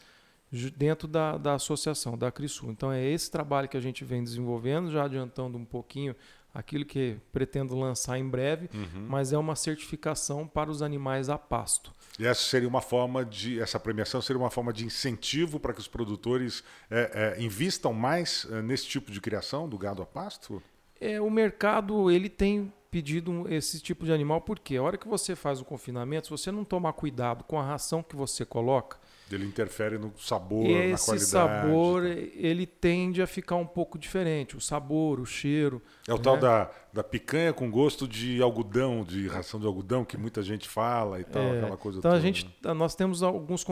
dentro 0.75 1.07
da, 1.07 1.37
da 1.37 1.53
associação, 1.53 2.17
da 2.17 2.31
CRISU. 2.31 2.71
Então 2.71 2.91
é 2.91 3.05
esse 3.05 3.29
trabalho 3.29 3.69
que 3.69 3.77
a 3.77 3.81
gente 3.81 4.03
vem 4.03 4.23
desenvolvendo, 4.23 4.89
já 4.89 5.03
adiantando 5.03 5.55
um 5.55 5.65
pouquinho 5.65 6.15
aquilo 6.57 6.83
que 6.83 7.17
pretendo 7.31 7.77
lançar 7.77 8.17
em 8.17 8.27
breve, 8.27 8.67
uhum. 8.73 9.05
mas 9.07 9.31
é 9.31 9.37
uma 9.37 9.55
certificação 9.55 10.47
para 10.47 10.71
os 10.71 10.81
animais 10.81 11.29
a 11.29 11.37
pasto. 11.37 11.93
E 12.17 12.25
essa 12.25 12.41
seria 12.41 12.67
uma 12.67 12.81
forma 12.81 13.23
de 13.23 13.61
essa 13.61 13.79
premiação 13.79 14.19
seria 14.23 14.41
uma 14.41 14.49
forma 14.49 14.73
de 14.73 14.83
incentivo 14.83 15.59
para 15.59 15.71
que 15.71 15.79
os 15.79 15.87
produtores 15.87 16.63
é, 16.89 17.35
é, 17.37 17.43
invistam 17.43 17.93
mais 17.93 18.47
é, 18.49 18.59
nesse 18.63 18.87
tipo 18.87 19.11
de 19.11 19.21
criação 19.21 19.69
do 19.69 19.77
gado 19.77 20.01
a 20.01 20.05
pasto? 20.07 20.63
É, 20.99 21.21
o 21.21 21.29
mercado 21.29 22.09
ele 22.09 22.27
tem 22.27 22.73
pedido 22.89 23.45
esse 23.53 23.79
tipo 23.79 24.03
de 24.03 24.11
animal 24.11 24.41
porque 24.41 24.77
a 24.77 24.81
hora 24.81 24.97
que 24.97 25.07
você 25.07 25.35
faz 25.35 25.61
o 25.61 25.65
confinamento, 25.65 26.25
se 26.25 26.31
você 26.31 26.51
não 26.51 26.65
tomar 26.65 26.93
cuidado 26.93 27.43
com 27.43 27.59
a 27.59 27.63
ração 27.63 28.01
que 28.01 28.15
você 28.15 28.43
coloca, 28.43 28.97
ele 29.31 29.45
interfere 29.45 29.97
no 29.97 30.13
sabor, 30.17 30.65
Esse 30.65 30.91
na 30.91 30.97
qualidade. 30.97 31.15
Esse 31.15 31.31
sabor, 31.31 32.05
ele 32.05 32.65
tende 32.65 33.21
a 33.21 33.27
ficar 33.27 33.55
um 33.55 33.65
pouco 33.65 33.97
diferente. 33.97 34.55
O 34.55 34.61
sabor, 34.61 35.19
o 35.19 35.25
cheiro. 35.25 35.81
É 36.07 36.13
o 36.13 36.17
né? 36.17 36.23
tal 36.23 36.37
da, 36.37 36.71
da 36.93 37.03
picanha 37.03 37.51
com 37.51 37.69
gosto 37.69 38.07
de 38.07 38.41
algodão, 38.41 39.03
de 39.03 39.27
ração 39.27 39.59
de 39.59 39.65
algodão, 39.65 40.05
que 40.05 40.17
muita 40.17 40.41
gente 40.41 40.69
fala 40.69 41.19
e 41.19 41.23
tal, 41.23 41.41
é, 41.41 41.57
aquela 41.57 41.77
coisa 41.77 41.99
Então 41.99 42.11
toda, 42.11 42.19
a 42.19 42.21
gente, 42.21 42.45
né? 42.63 42.73
nós 42.73 42.95
temos 42.95 43.21
alguns 43.21 43.63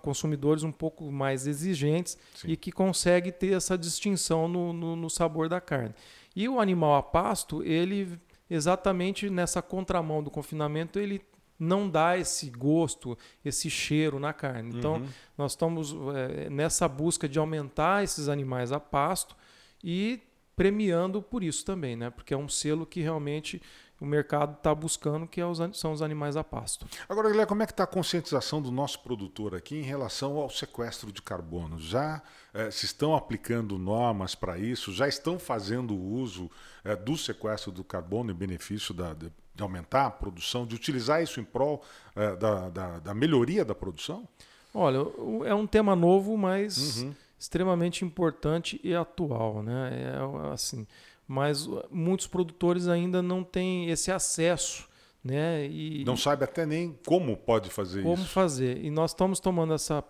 consumidores 0.00 0.62
um 0.62 0.72
pouco 0.72 1.10
mais 1.10 1.46
exigentes 1.46 2.16
Sim. 2.34 2.48
e 2.48 2.56
que 2.56 2.72
conseguem 2.72 3.32
ter 3.32 3.52
essa 3.52 3.76
distinção 3.76 4.48
no, 4.48 4.72
no, 4.72 4.96
no 4.96 5.10
sabor 5.10 5.48
da 5.48 5.60
carne. 5.60 5.94
E 6.34 6.48
o 6.48 6.58
animal 6.58 6.94
a 6.96 7.02
pasto, 7.02 7.62
ele 7.62 8.18
exatamente 8.48 9.30
nessa 9.30 9.62
contramão 9.62 10.22
do 10.22 10.30
confinamento, 10.30 10.98
ele 10.98 11.22
não 11.62 11.88
dá 11.88 12.18
esse 12.18 12.50
gosto, 12.50 13.16
esse 13.44 13.70
cheiro 13.70 14.18
na 14.18 14.32
carne. 14.32 14.76
Então, 14.76 14.94
uhum. 14.94 15.08
nós 15.38 15.52
estamos 15.52 15.94
é, 16.14 16.50
nessa 16.50 16.88
busca 16.88 17.28
de 17.28 17.38
aumentar 17.38 18.02
esses 18.02 18.28
animais 18.28 18.72
a 18.72 18.80
pasto 18.80 19.36
e 19.82 20.20
premiando 20.56 21.22
por 21.22 21.42
isso 21.42 21.64
também, 21.64 21.94
né? 21.94 22.10
Porque 22.10 22.34
é 22.34 22.36
um 22.36 22.48
selo 22.48 22.84
que 22.84 23.00
realmente 23.00 23.62
o 24.02 24.04
mercado 24.04 24.54
está 24.54 24.74
buscando, 24.74 25.28
que 25.28 25.40
é 25.40 25.44
são 25.72 25.92
os 25.92 26.02
animais 26.02 26.36
a 26.36 26.42
pasto. 26.42 26.84
Agora, 27.08 27.28
Guilherme, 27.28 27.48
como 27.48 27.62
é 27.62 27.66
que 27.66 27.72
está 27.72 27.84
a 27.84 27.86
conscientização 27.86 28.60
do 28.60 28.72
nosso 28.72 28.98
produtor 28.98 29.54
aqui 29.54 29.76
em 29.76 29.82
relação 29.82 30.38
ao 30.38 30.50
sequestro 30.50 31.12
de 31.12 31.22
carbono? 31.22 31.78
Já 31.78 32.20
eh, 32.52 32.68
se 32.72 32.84
estão 32.84 33.14
aplicando 33.14 33.78
normas 33.78 34.34
para 34.34 34.58
isso? 34.58 34.92
Já 34.92 35.06
estão 35.06 35.38
fazendo 35.38 35.96
uso 35.96 36.50
eh, 36.84 36.96
do 36.96 37.16
sequestro 37.16 37.70
do 37.70 37.84
carbono 37.84 38.32
em 38.32 38.34
benefício 38.34 38.92
da, 38.92 39.14
de, 39.14 39.30
de, 39.54 39.62
aumentar 39.62 40.06
a 40.06 40.10
produção, 40.10 40.66
de 40.66 40.74
utilizar 40.74 41.22
isso 41.22 41.38
em 41.38 41.44
prol 41.44 41.80
eh, 42.16 42.34
da, 42.34 42.70
da, 42.70 42.98
da, 42.98 43.14
melhoria 43.14 43.64
da 43.64 43.74
produção? 43.74 44.26
Olha, 44.74 44.98
é 45.44 45.54
um 45.54 45.66
tema 45.66 45.94
novo, 45.94 46.36
mas 46.36 47.02
uhum. 47.02 47.14
extremamente 47.38 48.04
importante 48.04 48.80
e 48.82 48.92
atual, 48.96 49.62
né? 49.62 50.16
É 50.16 50.52
assim 50.52 50.88
mas 51.32 51.66
uh, 51.66 51.82
muitos 51.90 52.26
produtores 52.26 52.88
ainda 52.88 53.22
não 53.22 53.42
têm 53.42 53.88
esse 53.88 54.12
acesso. 54.12 54.86
Né? 55.24 55.66
E, 55.66 56.04
não 56.04 56.16
sabe 56.16 56.44
até 56.44 56.66
nem 56.66 56.98
como 57.06 57.36
pode 57.38 57.70
fazer 57.70 58.02
como 58.02 58.14
isso. 58.14 58.22
Como 58.22 58.28
fazer. 58.28 58.84
E 58.84 58.90
nós 58.90 59.12
estamos 59.12 59.40
tomando 59.40 59.72
essa 59.72 60.04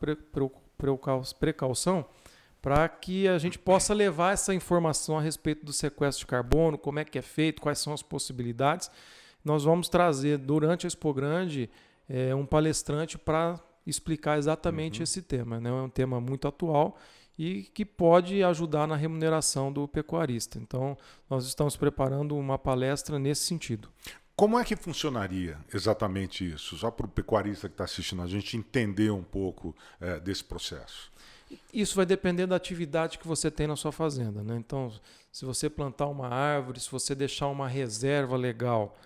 precaução 1.38 2.04
para 2.60 2.88
que 2.88 3.28
a 3.28 3.38
gente 3.38 3.56
possa 3.56 3.94
levar 3.94 4.32
essa 4.32 4.52
informação 4.52 5.16
a 5.16 5.20
respeito 5.20 5.64
do 5.64 5.72
sequestro 5.72 6.24
de 6.24 6.26
carbono, 6.26 6.76
como 6.76 6.98
é 6.98 7.04
que 7.04 7.18
é 7.18 7.22
feito, 7.22 7.62
quais 7.62 7.78
são 7.78 7.92
as 7.92 8.02
possibilidades. 8.02 8.90
Nós 9.44 9.62
vamos 9.62 9.88
trazer 9.88 10.38
durante 10.38 10.86
a 10.86 10.88
Expo 10.88 11.14
Grande 11.14 11.70
é, 12.08 12.34
um 12.34 12.44
palestrante 12.44 13.16
para 13.16 13.60
explicar 13.86 14.38
exatamente 14.38 14.98
uhum. 14.98 15.04
esse 15.04 15.22
tema. 15.22 15.60
Né? 15.60 15.70
É 15.70 15.72
um 15.72 15.88
tema 15.88 16.20
muito 16.20 16.48
atual 16.48 16.96
e 17.38 17.62
que 17.74 17.84
pode 17.84 18.42
ajudar 18.42 18.86
na 18.86 18.96
remuneração 18.96 19.72
do 19.72 19.88
pecuarista. 19.88 20.58
Então, 20.58 20.96
nós 21.28 21.46
estamos 21.46 21.76
preparando 21.76 22.36
uma 22.36 22.58
palestra 22.58 23.18
nesse 23.18 23.44
sentido. 23.44 23.88
Como 24.34 24.58
é 24.58 24.64
que 24.64 24.74
funcionaria 24.76 25.58
exatamente 25.72 26.50
isso? 26.50 26.76
Só 26.76 26.90
para 26.90 27.06
o 27.06 27.08
pecuarista 27.08 27.68
que 27.68 27.74
está 27.74 27.84
assistindo 27.84 28.22
a 28.22 28.26
gente 28.26 28.56
entender 28.56 29.10
um 29.10 29.22
pouco 29.22 29.76
é, 30.00 30.18
desse 30.18 30.42
processo. 30.42 31.12
Isso 31.72 31.94
vai 31.94 32.06
depender 32.06 32.46
da 32.46 32.56
atividade 32.56 33.18
que 33.18 33.26
você 33.28 33.50
tem 33.50 33.66
na 33.66 33.76
sua 33.76 33.92
fazenda. 33.92 34.42
Né? 34.42 34.56
Então, 34.56 34.92
se 35.30 35.44
você 35.44 35.68
plantar 35.68 36.06
uma 36.06 36.28
árvore, 36.28 36.80
se 36.80 36.90
você 36.90 37.14
deixar 37.14 37.48
uma 37.48 37.68
reserva 37.68 38.36
legal, 38.36 38.96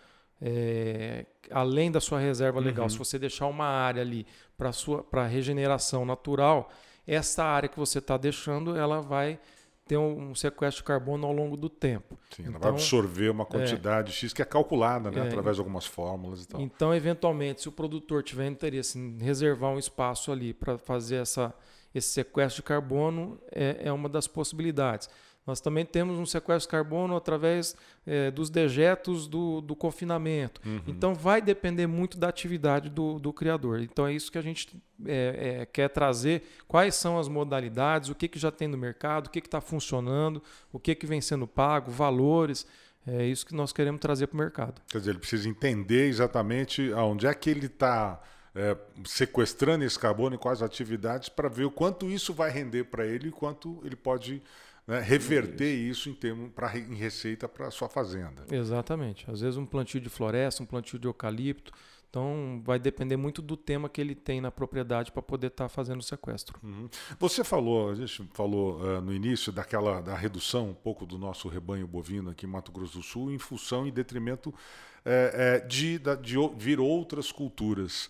é, 0.41 1.27
além 1.51 1.91
da 1.91 2.01
sua 2.01 2.21
reserva 2.21 2.61
legal, 2.61 2.85
uhum. 2.85 2.91
se 2.91 2.99
você 2.99 3.19
deixar 3.19 3.47
uma 3.47 3.67
área 3.67 4.03
ali 4.03 4.27
para 4.57 5.27
regeneração 5.27 6.05
natural, 6.05 6.71
essa 7.07 7.45
área 7.45 7.69
que 7.69 7.79
você 7.79 7.99
está 7.99 8.17
deixando, 8.17 8.77
ela 8.77 9.01
vai 9.01 9.39
ter 9.87 9.97
um 9.97 10.35
sequestro 10.35 10.83
de 10.83 10.87
carbono 10.87 11.27
ao 11.27 11.33
longo 11.33 11.57
do 11.57 11.69
tempo. 11.69 12.19
Sim, 12.31 12.43
ela 12.43 12.51
então, 12.51 12.61
vai 12.61 12.71
absorver 12.71 13.31
uma 13.31 13.47
quantidade 13.47 14.11
é, 14.11 14.15
X 14.15 14.33
que 14.33 14.43
é 14.43 14.45
calculada 14.45 15.11
né, 15.13 15.21
é, 15.21 15.27
através 15.29 15.57
de 15.57 15.61
algumas 15.61 15.87
fórmulas 15.87 16.43
e 16.43 16.49
tal. 16.49 16.61
Então, 16.61 16.93
eventualmente, 16.93 17.63
se 17.63 17.69
o 17.69 17.73
produtor 17.73 18.23
tiver 18.25 18.49
interesse 18.49 18.99
em 18.99 19.17
reservar 19.19 19.71
um 19.71 19.79
espaço 19.79 20.33
ali 20.33 20.53
para 20.53 20.77
fazer 20.77 21.17
essa, 21.17 21.55
esse 21.95 22.09
sequestro 22.09 22.63
de 22.63 22.67
carbono, 22.67 23.39
é, 23.53 23.77
é 23.85 23.93
uma 23.93 24.09
das 24.09 24.27
possibilidades. 24.27 25.09
Nós 25.47 25.61
também 25.61 25.85
temos 25.85 26.19
um 26.19 26.27
sequestro 26.27 26.67
de 26.67 26.73
carbono 26.73 27.17
através 27.17 27.77
é, 28.05 28.31
dos 28.33 28.51
dejetos 28.51 29.29
do, 29.29 29.61
do 29.61 29.77
confinamento. 29.77 30.61
Uhum. 30.67 30.83
Então, 30.89 31.15
vai 31.15 31.41
depender 31.41 31.87
muito 31.87 32.19
da 32.19 32.29
atividade 32.29 32.91
do, 32.91 33.21
do 33.21 33.33
criador. 33.33 33.81
Então, 33.81 34.07
é 34.07 34.13
isso 34.13 34.33
que 34.33 34.39
a 34.39 34.43
gente 34.43 34.83
é, 35.05 35.61
é, 35.61 35.67
quer 35.67 35.89
trazer. 35.89 36.43
Quais 36.67 36.97
são 36.97 37.17
as 37.17 37.29
modalidades, 37.29 38.09
o 38.09 38.15
que, 38.15 38.27
que 38.27 38.41
já 38.41 38.51
tem 38.51 38.67
no 38.67 38.77
mercado, 38.77 39.29
o 39.29 39.31
que 39.31 39.39
está 39.39 39.61
funcionando, 39.61 40.43
o 40.73 40.81
que, 40.81 40.95
que 40.97 41.07
vem 41.07 41.21
sendo 41.21 41.47
pago, 41.47 41.93
valores. 41.93 42.67
É 43.07 43.25
isso 43.25 43.47
que 43.47 43.55
nós 43.55 43.73
queremos 43.73 44.01
trazer 44.01 44.27
para 44.27 44.35
o 44.35 44.39
mercado. 44.39 44.83
Quer 44.89 44.99
dizer, 44.99 45.11
ele 45.11 45.21
precisa 45.21 45.49
entender 45.49 46.09
exatamente 46.09 46.93
aonde 46.93 47.29
é 47.29 47.33
que 47.33 47.49
ele 47.49 47.67
está 47.67 48.21
é, 48.53 48.77
sequestrando 49.05 49.85
esse 49.85 49.97
carbono 49.97 50.35
e 50.35 50.39
quais 50.39 50.61
atividades 50.61 51.29
para 51.29 51.49
ver 51.49 51.67
o 51.67 51.71
quanto 51.71 52.11
isso 52.11 52.35
vai 52.35 52.51
render 52.51 52.85
para 52.85 53.07
ele 53.07 53.29
e 53.29 53.31
quanto 53.31 53.81
ele 53.85 53.95
pode 53.95 54.43
né, 54.87 55.01
reverter 55.01 55.75
isso, 55.75 56.09
em, 56.09 56.15
termo, 56.15 56.51
pra, 56.51 56.77
em 56.79 56.95
receita 56.95 57.49
para 57.49 57.67
a 57.67 57.71
sua 57.71 57.89
fazenda. 57.89 58.45
Exatamente. 58.51 59.29
Às 59.31 59.41
vezes 59.41 59.57
um 59.57 59.67
plantio 59.67 60.01
de 60.01 60.09
floresta, 60.09 60.63
um 60.63 60.67
plantio 60.67 60.99
de 60.99 61.07
eucalipto. 61.07 61.73
Então 62.09 62.63
vai 62.65 62.79
depender 62.79 63.17
muito 63.17 63.43
do 63.43 63.57
tema 63.57 63.89
que 63.89 64.01
ele 64.01 64.15
tem 64.15 64.41
na 64.41 64.51
propriedade 64.51 65.13
para 65.13 65.21
poder 65.21 65.49
estar 65.49 65.65
tá 65.65 65.69
fazendo 65.69 66.01
o 66.01 66.03
sequestro. 66.03 66.59
Uhum. 66.63 66.89
Você 67.19 67.45
falou, 67.45 67.91
a 67.91 67.95
gente 67.95 68.27
falou 68.33 68.81
uh, 68.81 69.01
no 69.03 69.13
início 69.13 69.53
daquela 69.53 70.01
da 70.01 70.17
redução 70.17 70.71
um 70.71 70.75
pouco 70.75 71.05
do 71.05 71.19
nosso 71.19 71.49
rebanho 71.49 71.87
bovino 71.87 72.31
aqui 72.31 72.47
em 72.47 72.49
Mato 72.49 72.73
Grosso 72.73 72.99
do 72.99 73.03
Sul 73.03 73.31
em 73.31 73.39
função 73.39 73.87
e 73.87 73.91
detrimento 73.91 74.55
é, 75.05 75.61
é, 75.63 75.67
de, 75.67 76.01
de 76.23 76.37
vir 76.57 76.81
outras 76.81 77.31
culturas 77.31 78.09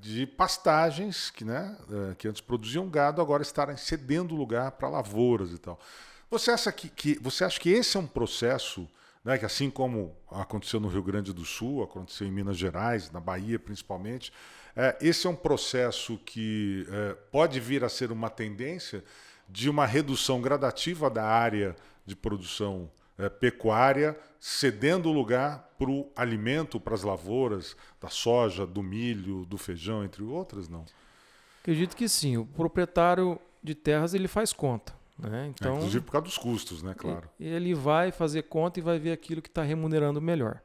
de 0.00 0.26
pastagens 0.26 1.30
que, 1.30 1.44
né, 1.44 1.76
é, 2.10 2.14
que 2.14 2.26
antes 2.26 2.40
produziam 2.40 2.88
gado, 2.88 3.20
agora 3.20 3.42
estarem 3.42 3.76
cedendo 3.76 4.34
lugar 4.34 4.72
para 4.72 4.88
lavouras 4.88 5.52
e 5.52 5.58
tal. 5.58 5.78
Você 6.30 6.50
acha 6.50 6.72
que, 6.72 6.88
que, 6.88 7.18
você 7.20 7.44
acha 7.44 7.60
que 7.60 7.68
esse 7.68 7.96
é 7.96 8.00
um 8.00 8.06
processo 8.06 8.88
né, 9.22 9.36
que, 9.36 9.44
assim 9.44 9.70
como 9.70 10.16
aconteceu 10.30 10.80
no 10.80 10.88
Rio 10.88 11.02
Grande 11.02 11.32
do 11.32 11.44
Sul, 11.44 11.82
aconteceu 11.82 12.26
em 12.26 12.30
Minas 12.30 12.56
Gerais, 12.56 13.10
na 13.10 13.20
Bahia 13.20 13.58
principalmente, 13.58 14.32
é, 14.74 14.96
esse 15.00 15.26
é 15.26 15.30
um 15.30 15.36
processo 15.36 16.18
que 16.24 16.86
é, 16.90 17.14
pode 17.30 17.60
vir 17.60 17.84
a 17.84 17.88
ser 17.88 18.10
uma 18.10 18.30
tendência 18.30 19.04
de 19.48 19.68
uma 19.68 19.84
redução 19.84 20.40
gradativa 20.40 21.10
da 21.10 21.24
área 21.24 21.76
de 22.06 22.16
produção 22.16 22.90
é, 23.18 23.28
pecuária, 23.28 24.18
cedendo 24.38 25.10
lugar 25.10 25.70
para 25.78 25.90
o 25.90 26.10
alimento, 26.16 26.80
para 26.80 26.94
as 26.94 27.02
lavouras, 27.02 27.76
da 28.00 28.08
soja, 28.08 28.66
do 28.66 28.82
milho, 28.82 29.44
do 29.44 29.58
feijão, 29.58 30.04
entre 30.04 30.22
outras, 30.22 30.68
não? 30.68 30.84
Acredito 31.60 31.96
que 31.96 32.08
sim. 32.08 32.36
O 32.36 32.46
proprietário 32.46 33.38
de 33.62 33.74
terras 33.74 34.14
ele 34.14 34.26
faz 34.26 34.52
conta. 34.52 34.94
Né? 35.18 35.52
Então, 35.54 35.74
é, 35.74 35.76
inclusive 35.76 36.04
por 36.04 36.12
causa 36.12 36.24
dos 36.24 36.38
custos, 36.38 36.82
né? 36.82 36.94
Claro. 36.96 37.28
Ele 37.38 37.74
vai 37.74 38.10
fazer 38.10 38.42
conta 38.42 38.80
e 38.80 38.82
vai 38.82 38.98
ver 38.98 39.12
aquilo 39.12 39.40
que 39.40 39.48
está 39.48 39.62
remunerando 39.62 40.20
melhor. 40.20 40.60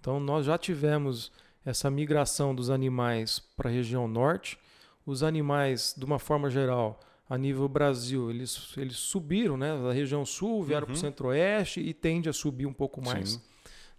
Então 0.00 0.18
nós 0.18 0.46
já 0.46 0.58
tivemos 0.58 1.30
essa 1.64 1.88
migração 1.88 2.54
dos 2.54 2.70
animais 2.70 3.38
para 3.56 3.70
a 3.70 3.72
região 3.72 4.08
norte. 4.08 4.58
Os 5.06 5.22
animais, 5.22 5.94
de 5.96 6.04
uma 6.04 6.18
forma 6.18 6.50
geral, 6.50 6.98
a 7.28 7.38
nível 7.38 7.68
Brasil, 7.68 8.30
eles, 8.30 8.76
eles 8.76 8.96
subiram, 8.96 9.56
né? 9.56 9.76
Da 9.80 9.92
região 9.92 10.24
sul, 10.26 10.62
vieram 10.62 10.82
uhum. 10.82 10.92
para 10.92 10.94
o 10.94 10.98
centro-oeste 10.98 11.80
e 11.80 11.94
tende 11.94 12.28
a 12.28 12.32
subir 12.32 12.66
um 12.66 12.72
pouco 12.72 13.02
mais. 13.02 13.40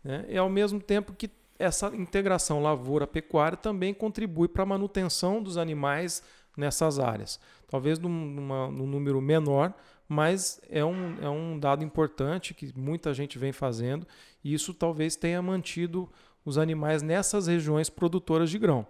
Né? 0.03 0.25
E 0.29 0.37
ao 0.37 0.49
mesmo 0.49 0.79
tempo 0.79 1.13
que 1.13 1.29
essa 1.57 1.87
integração 1.95 2.61
lavoura-pecuária 2.61 3.57
também 3.57 3.93
contribui 3.93 4.47
para 4.47 4.63
a 4.63 4.65
manutenção 4.65 5.41
dos 5.41 5.57
animais 5.57 6.21
nessas 6.57 6.99
áreas. 6.99 7.39
Talvez 7.67 7.97
num, 7.97 8.09
numa, 8.09 8.69
num 8.69 8.85
número 8.85 9.21
menor, 9.21 9.73
mas 10.07 10.61
é 10.69 10.83
um, 10.83 11.17
é 11.21 11.29
um 11.29 11.57
dado 11.57 11.83
importante 11.83 12.53
que 12.53 12.71
muita 12.77 13.13
gente 13.13 13.39
vem 13.39 13.51
fazendo 13.51 14.05
e 14.43 14.53
isso 14.53 14.73
talvez 14.73 15.15
tenha 15.15 15.41
mantido 15.41 16.09
os 16.45 16.57
animais 16.57 17.01
nessas 17.01 17.47
regiões 17.47 17.89
produtoras 17.89 18.49
de 18.49 18.59
grão. 18.59 18.85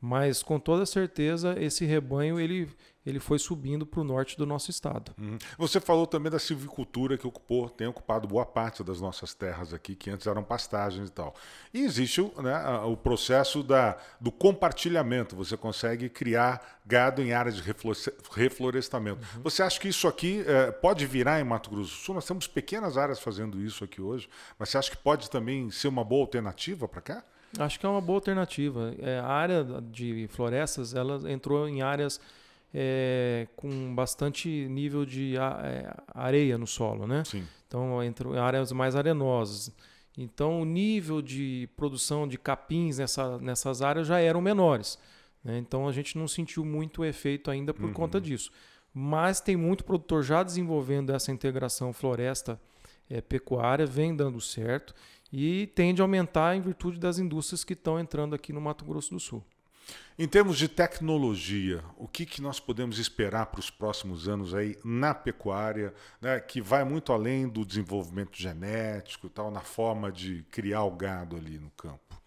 Mas 0.00 0.42
com 0.42 0.58
toda 0.60 0.86
certeza 0.86 1.56
esse 1.58 1.84
rebanho 1.84 2.38
ele, 2.38 2.68
ele 3.08 3.18
foi 3.18 3.38
subindo 3.38 3.86
para 3.86 4.00
o 4.00 4.04
norte 4.04 4.36
do 4.36 4.44
nosso 4.44 4.70
estado. 4.70 5.14
Uhum. 5.18 5.38
Você 5.56 5.80
falou 5.80 6.06
também 6.06 6.30
da 6.30 6.38
silvicultura 6.38 7.16
que 7.16 7.26
ocupou, 7.26 7.68
tem 7.70 7.86
ocupado 7.86 8.28
boa 8.28 8.44
parte 8.44 8.84
das 8.84 9.00
nossas 9.00 9.32
terras 9.32 9.72
aqui, 9.72 9.94
que 9.94 10.10
antes 10.10 10.26
eram 10.26 10.44
pastagens 10.44 11.08
e 11.08 11.12
tal. 11.12 11.34
E 11.72 11.80
existe 11.80 12.20
né, 12.36 12.80
o 12.84 12.96
processo 12.98 13.62
da, 13.62 13.96
do 14.20 14.30
compartilhamento. 14.30 15.34
Você 15.36 15.56
consegue 15.56 16.10
criar 16.10 16.80
gado 16.84 17.22
em 17.22 17.32
áreas 17.32 17.56
de 17.56 17.62
reflorestamento. 18.34 19.26
Uhum. 19.36 19.42
Você 19.42 19.62
acha 19.62 19.80
que 19.80 19.88
isso 19.88 20.06
aqui 20.06 20.44
é, 20.46 20.70
pode 20.70 21.06
virar 21.06 21.40
em 21.40 21.44
Mato 21.44 21.70
Grosso 21.70 21.90
do 21.90 21.96
Sul? 21.96 22.14
Nós 22.14 22.26
temos 22.26 22.46
pequenas 22.46 22.98
áreas 22.98 23.18
fazendo 23.18 23.58
isso 23.58 23.84
aqui 23.84 24.02
hoje, 24.02 24.28
mas 24.58 24.68
você 24.68 24.76
acha 24.76 24.90
que 24.90 24.98
pode 24.98 25.30
também 25.30 25.70
ser 25.70 25.88
uma 25.88 26.04
boa 26.04 26.20
alternativa 26.20 26.86
para 26.86 27.00
cá? 27.00 27.24
Acho 27.58 27.80
que 27.80 27.86
é 27.86 27.88
uma 27.88 28.00
boa 28.00 28.18
alternativa. 28.18 28.94
É, 28.98 29.18
a 29.18 29.26
área 29.26 29.64
de 29.90 30.28
florestas 30.28 30.94
ela 30.94 31.30
entrou 31.30 31.66
em 31.66 31.80
áreas 31.80 32.20
é, 32.72 33.48
com 33.56 33.94
bastante 33.94 34.48
nível 34.68 35.04
de 35.04 35.36
é, 35.36 35.94
areia 36.14 36.58
no 36.58 36.66
solo, 36.66 37.06
né? 37.06 37.24
Sim. 37.24 37.46
Então 37.66 38.02
entrou 38.02 38.34
em 38.34 38.38
áreas 38.38 38.72
mais 38.72 38.96
arenosas. 38.96 39.74
Então 40.16 40.60
o 40.60 40.64
nível 40.64 41.22
de 41.22 41.68
produção 41.76 42.26
de 42.26 42.36
capins 42.36 42.98
nessa, 42.98 43.38
nessas 43.38 43.82
áreas 43.82 44.06
já 44.06 44.18
eram 44.18 44.40
menores. 44.40 44.98
Né? 45.44 45.58
Então 45.58 45.86
a 45.86 45.92
gente 45.92 46.18
não 46.18 46.26
sentiu 46.26 46.64
muito 46.64 47.04
efeito 47.04 47.50
ainda 47.50 47.72
por 47.72 47.86
uhum. 47.86 47.92
conta 47.92 48.20
disso. 48.20 48.50
Mas 48.92 49.40
tem 49.40 49.56
muito 49.56 49.84
produtor 49.84 50.22
já 50.22 50.42
desenvolvendo 50.42 51.12
essa 51.12 51.30
integração 51.30 51.92
floresta 51.92 52.60
é, 53.08 53.20
pecuária, 53.20 53.86
vem 53.86 54.14
dando 54.14 54.40
certo 54.40 54.94
e 55.32 55.66
tende 55.74 56.00
a 56.00 56.04
aumentar 56.04 56.56
em 56.56 56.60
virtude 56.60 56.98
das 56.98 57.18
indústrias 57.18 57.64
que 57.64 57.74
estão 57.74 58.00
entrando 58.00 58.34
aqui 58.34 58.52
no 58.52 58.60
Mato 58.60 58.84
Grosso 58.84 59.10
do 59.10 59.20
Sul. 59.20 59.44
Em 60.20 60.26
termos 60.26 60.58
de 60.58 60.66
tecnologia, 60.66 61.84
o 61.96 62.08
que, 62.08 62.26
que 62.26 62.42
nós 62.42 62.58
podemos 62.58 62.98
esperar 62.98 63.46
para 63.46 63.60
os 63.60 63.70
próximos 63.70 64.26
anos 64.26 64.52
aí 64.52 64.76
na 64.84 65.14
pecuária, 65.14 65.94
né, 66.20 66.40
que 66.40 66.60
vai 66.60 66.82
muito 66.82 67.12
além 67.12 67.48
do 67.48 67.64
desenvolvimento 67.64 68.36
genético, 68.36 69.28
tal, 69.28 69.48
na 69.48 69.60
forma 69.60 70.10
de 70.10 70.44
criar 70.50 70.82
o 70.82 70.90
gado 70.90 71.36
ali 71.36 71.60
no 71.60 71.70
campo? 71.70 72.20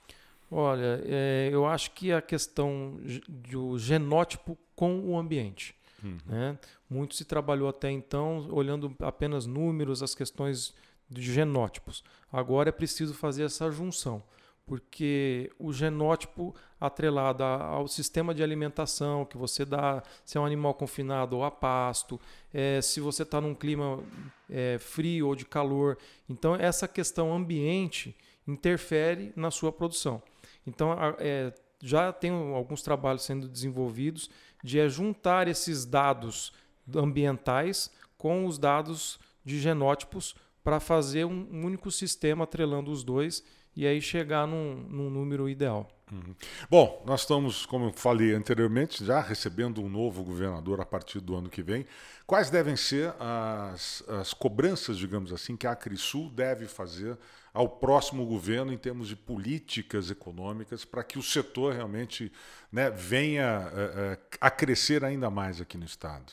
Olha, 0.50 1.02
é, 1.04 1.50
eu 1.52 1.66
acho 1.66 1.92
que 1.92 2.14
a 2.14 2.22
questão 2.22 2.98
do 3.28 3.78
genótipo 3.78 4.58
com 4.74 5.02
o 5.02 5.18
ambiente. 5.18 5.76
Uhum. 6.02 6.18
Né? 6.26 6.58
Muito 6.90 7.16
se 7.16 7.26
trabalhou 7.26 7.68
até 7.68 7.92
então 7.92 8.48
olhando 8.52 8.96
apenas 9.02 9.46
números, 9.46 10.02
as 10.02 10.16
questões 10.16 10.74
de 11.10 11.22
genótipos. 11.22 12.06
Agora 12.32 12.70
é 12.70 12.72
preciso 12.72 13.14
fazer 13.14 13.44
essa 13.44 13.70
junção. 13.70 14.24
Porque 14.66 15.52
o 15.60 15.74
genótipo 15.74 16.56
atrelado 16.80 17.44
ao 17.44 17.88
sistema 17.88 18.34
de 18.34 18.42
alimentação 18.42 19.26
que 19.26 19.38
você 19.38 19.66
dá, 19.66 20.02
se 20.24 20.38
é 20.38 20.42
um 20.42 20.46
animal 20.46 20.74
confinado 20.74 21.38
ou 21.38 21.44
a 21.44 21.52
pasto, 21.52 22.20
é, 22.54 22.82
se 22.82 23.00
você 23.00 23.24
está 23.24 23.42
num 23.42 23.54
clima 23.54 24.04
é, 24.50 24.78
frio 24.80 25.28
ou 25.28 25.36
de 25.36 25.46
calor. 25.46 25.98
Então, 26.30 26.56
essa 26.56 26.88
questão 26.88 27.34
ambiente 27.34 28.16
interfere 28.48 29.32
na 29.36 29.52
sua 29.52 29.72
produção. 29.72 30.22
Então, 30.66 30.96
é, 31.20 31.54
já 31.82 32.14
tem 32.14 32.32
alguns 32.32 32.82
trabalhos 32.82 33.24
sendo 33.24 33.48
desenvolvidos 33.48 34.30
de 34.64 34.80
é, 34.80 34.88
juntar 34.88 35.48
esses 35.48 35.86
dados 35.86 36.54
ambientais 36.96 37.92
com 38.18 38.46
os 38.46 38.58
dados 38.58 39.20
de 39.44 39.60
genótipos 39.60 40.36
para 40.64 40.80
fazer 40.80 41.26
um 41.26 41.66
único 41.66 41.90
sistema 41.90 42.44
atrelando 42.44 42.92
os 42.92 43.04
dois 43.04 43.44
e 43.76 43.88
aí 43.88 44.02
chegar 44.02 44.48
num, 44.48 44.76
num 44.90 45.10
número 45.10 45.48
ideal. 45.50 45.90
Uhum. 46.12 46.36
Bom, 46.70 47.02
nós 47.06 47.22
estamos, 47.22 47.66
como 47.66 47.86
eu 47.86 47.94
falei 47.94 48.34
anteriormente, 48.34 49.06
já 49.06 49.22
recebendo 49.22 49.82
um 49.82 49.88
novo 49.88 50.24
governador 50.24 50.82
a 50.82 50.86
partir 50.86 51.22
do 51.22 51.36
ano 51.36 51.50
que 51.50 51.64
vem. 51.64 51.86
Quais 52.28 52.50
devem 52.50 52.76
ser 52.76 53.14
as, 53.18 54.04
as 54.10 54.34
cobranças, 54.34 54.98
digamos 54.98 55.32
assim, 55.32 55.56
que 55.56 55.66
a 55.66 55.72
Acrisul 55.72 56.30
deve 56.30 56.68
fazer 56.68 57.18
ao 57.54 57.68
próximo 57.68 58.26
governo 58.26 58.74
em 58.74 58.78
termos 58.78 59.08
de 59.08 59.16
políticas 59.16 60.12
econômicas 60.12 60.84
para 60.84 61.04
que 61.04 61.18
o 61.18 61.24
setor 61.24 61.74
realmente 61.74 62.32
né, 62.72 62.90
venha 62.90 63.72
é, 63.74 64.18
a 64.40 64.50
crescer 64.50 65.04
ainda 65.06 65.30
mais 65.30 65.62
aqui 65.62 65.78
no 65.78 65.86
Estado? 65.86 66.32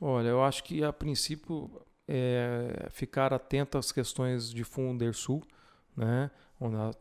Olha, 0.00 0.28
eu 0.28 0.42
acho 0.42 0.64
que 0.64 0.82
a 0.82 0.92
princípio 0.92 1.70
é 2.08 2.88
ficar 2.90 3.32
atento 3.32 3.78
às 3.78 3.92
questões 3.92 4.50
de 4.50 4.64
Fundersul, 4.64 5.42
né, 5.96 6.30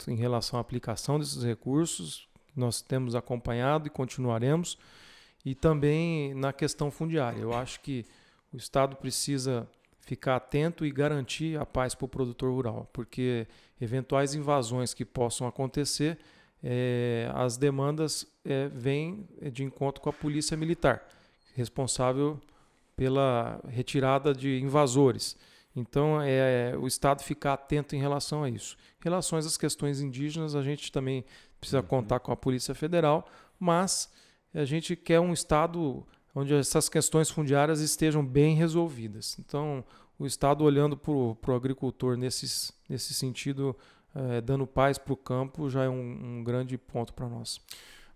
em 0.07 0.15
relação 0.15 0.57
à 0.57 0.61
aplicação 0.61 1.19
desses 1.19 1.43
recursos, 1.43 2.27
nós 2.55 2.81
temos 2.81 3.15
acompanhado 3.15 3.87
e 3.87 3.89
continuaremos, 3.89 4.77
e 5.45 5.55
também 5.55 6.33
na 6.33 6.53
questão 6.53 6.91
fundiária. 6.91 7.39
Eu 7.39 7.53
acho 7.53 7.79
que 7.81 8.05
o 8.53 8.57
Estado 8.57 8.95
precisa 8.95 9.67
ficar 9.99 10.35
atento 10.35 10.85
e 10.85 10.91
garantir 10.91 11.59
a 11.59 11.65
paz 11.65 11.95
para 11.95 12.05
o 12.05 12.09
produtor 12.09 12.51
rural, 12.51 12.89
porque 12.91 13.47
eventuais 13.79 14.33
invasões 14.33 14.93
que 14.93 15.05
possam 15.05 15.47
acontecer, 15.47 16.17
é, 16.63 17.31
as 17.33 17.57
demandas 17.57 18.27
é, 18.45 18.67
vêm 18.67 19.27
de 19.51 19.63
encontro 19.63 20.01
com 20.01 20.09
a 20.09 20.13
polícia 20.13 20.55
militar, 20.57 21.07
responsável 21.55 22.39
pela 22.95 23.59
retirada 23.67 24.33
de 24.33 24.59
invasores. 24.59 25.37
Então, 25.75 26.21
é, 26.21 26.75
o 26.77 26.85
Estado 26.85 27.23
ficar 27.23 27.53
atento 27.53 27.95
em 27.95 27.99
relação 27.99 28.43
a 28.43 28.49
isso. 28.49 28.75
Em 28.99 29.03
relação 29.05 29.37
às 29.37 29.57
questões 29.57 30.01
indígenas, 30.01 30.55
a 30.55 30.61
gente 30.61 30.91
também 30.91 31.23
precisa 31.59 31.79
uhum. 31.79 31.87
contar 31.87 32.19
com 32.19 32.31
a 32.31 32.35
Polícia 32.35 32.75
Federal, 32.75 33.27
mas 33.59 34.11
a 34.53 34.65
gente 34.65 34.95
quer 34.95 35.19
um 35.19 35.31
Estado 35.31 36.05
onde 36.35 36.53
essas 36.53 36.89
questões 36.89 37.29
fundiárias 37.29 37.79
estejam 37.81 38.25
bem 38.25 38.55
resolvidas. 38.55 39.37
Então, 39.39 39.83
o 40.19 40.25
Estado 40.25 40.63
olhando 40.63 40.97
para 40.97 41.11
o 41.11 41.55
agricultor 41.55 42.17
nesse, 42.17 42.73
nesse 42.89 43.13
sentido, 43.13 43.75
é, 44.13 44.41
dando 44.41 44.67
paz 44.67 44.97
para 44.97 45.13
o 45.13 45.17
campo, 45.17 45.69
já 45.69 45.83
é 45.83 45.89
um, 45.89 46.39
um 46.39 46.43
grande 46.43 46.77
ponto 46.77 47.13
para 47.13 47.27
nós. 47.27 47.59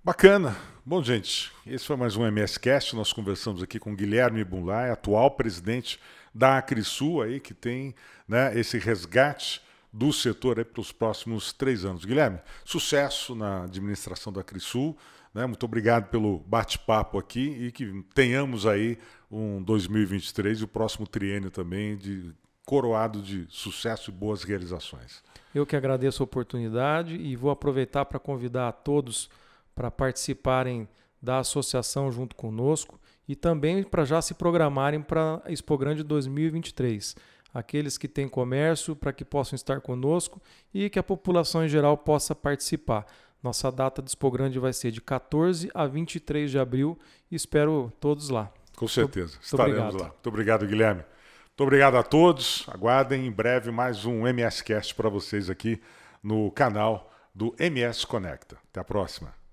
Bacana. 0.04 0.56
Bom, 0.86 1.02
gente, 1.02 1.52
esse 1.66 1.84
foi 1.84 1.96
mais 1.96 2.16
um 2.16 2.24
MSCast. 2.30 2.96
Nós 2.96 3.12
conversamos 3.12 3.64
aqui 3.64 3.80
com 3.80 3.96
Guilherme 3.96 4.44
Bunlai, 4.44 4.92
atual 4.92 5.32
presidente 5.32 6.00
da 6.36 6.58
Acrisul, 6.58 7.22
aí, 7.22 7.40
que 7.40 7.54
tem 7.54 7.96
né, 8.28 8.60
esse 8.60 8.78
resgate 8.78 9.62
do 9.92 10.12
setor 10.12 10.64
para 10.66 10.82
os 10.82 10.92
próximos 10.92 11.54
três 11.54 11.86
anos. 11.86 12.04
Guilherme, 12.04 12.40
sucesso 12.66 13.34
na 13.34 13.64
administração 13.64 14.34
da 14.34 14.42
Acrisul. 14.42 14.98
Né? 15.34 15.46
Muito 15.46 15.64
obrigado 15.64 16.10
pelo 16.10 16.40
bate-papo 16.40 17.18
aqui 17.18 17.68
e 17.68 17.72
que 17.72 18.04
tenhamos 18.14 18.66
aí 18.68 18.98
um 19.32 19.64
2023 19.64 20.60
e 20.60 20.64
o 20.66 20.68
próximo 20.68 21.08
triênio 21.08 21.50
também 21.50 21.96
de 21.96 22.34
coroado 22.66 23.22
de 23.22 23.46
sucesso 23.48 24.10
e 24.10 24.14
boas 24.14 24.44
realizações. 24.44 25.24
Eu 25.54 25.66
que 25.66 25.76
agradeço 25.76 26.22
a 26.22 26.26
oportunidade 26.26 27.16
e 27.16 27.36
vou 27.38 27.52
aproveitar 27.52 28.04
para 28.04 28.20
convidar 28.20 28.68
a 28.68 28.72
todos 28.74 29.30
para 29.74 29.90
participarem 29.90 30.90
da 31.22 31.40
associação 31.40 32.12
junto 32.12 32.36
conosco 32.36 33.00
e 33.28 33.36
também 33.36 33.84
para 33.84 34.06
já 34.06 34.22
se 34.22 34.34
programarem 34.34 35.02
para 35.02 35.42
a 35.46 35.52
Expo 35.52 35.78
Grande 35.78 36.04
2023. 36.04 37.16
Aqueles 37.54 37.98
que 37.98 38.08
têm 38.08 38.28
comércio, 38.28 38.96
para 38.96 39.14
que 39.14 39.24
possam 39.24 39.56
estar 39.56 39.80
conosco 39.80 40.42
e 40.74 40.90
que 40.90 41.00
a 41.00 41.04
população 41.04 41.64
em 41.64 41.70
geral 41.70 41.98
possa 41.98 42.36
participar. 42.36 43.06
Nossa 43.42 43.72
data 43.72 44.02
de 44.02 44.10
Expo 44.10 44.30
Grande 44.30 44.60
vai 44.60 44.74
ser 44.74 44.92
de 44.92 45.02
14 45.02 45.70
a 45.74 45.86
23 45.86 46.52
de 46.52 46.60
abril 46.60 47.00
e 47.32 47.36
espero 47.36 47.92
todos 48.00 48.30
lá. 48.30 48.52
Com 48.76 48.88
certeza, 48.88 49.34
muito, 49.34 49.44
estaremos 49.44 49.80
obrigado. 49.80 50.02
lá. 50.02 50.08
Muito 50.10 50.28
obrigado, 50.28 50.68
Guilherme. 50.68 51.02
Muito 51.02 51.64
obrigado 51.64 51.96
a 51.96 52.04
todos. 52.04 52.66
Aguardem 52.68 53.26
em 53.26 53.32
breve 53.32 53.72
mais 53.72 54.04
um 54.04 54.28
MS 54.28 54.62
Cast 54.62 54.94
para 54.94 55.08
vocês 55.08 55.50
aqui 55.50 55.82
no 56.22 56.52
canal 56.52 57.10
do 57.34 57.56
MS 57.58 58.06
Conecta. 58.06 58.58
Até 58.70 58.82
a 58.82 58.84
próxima. 58.84 59.45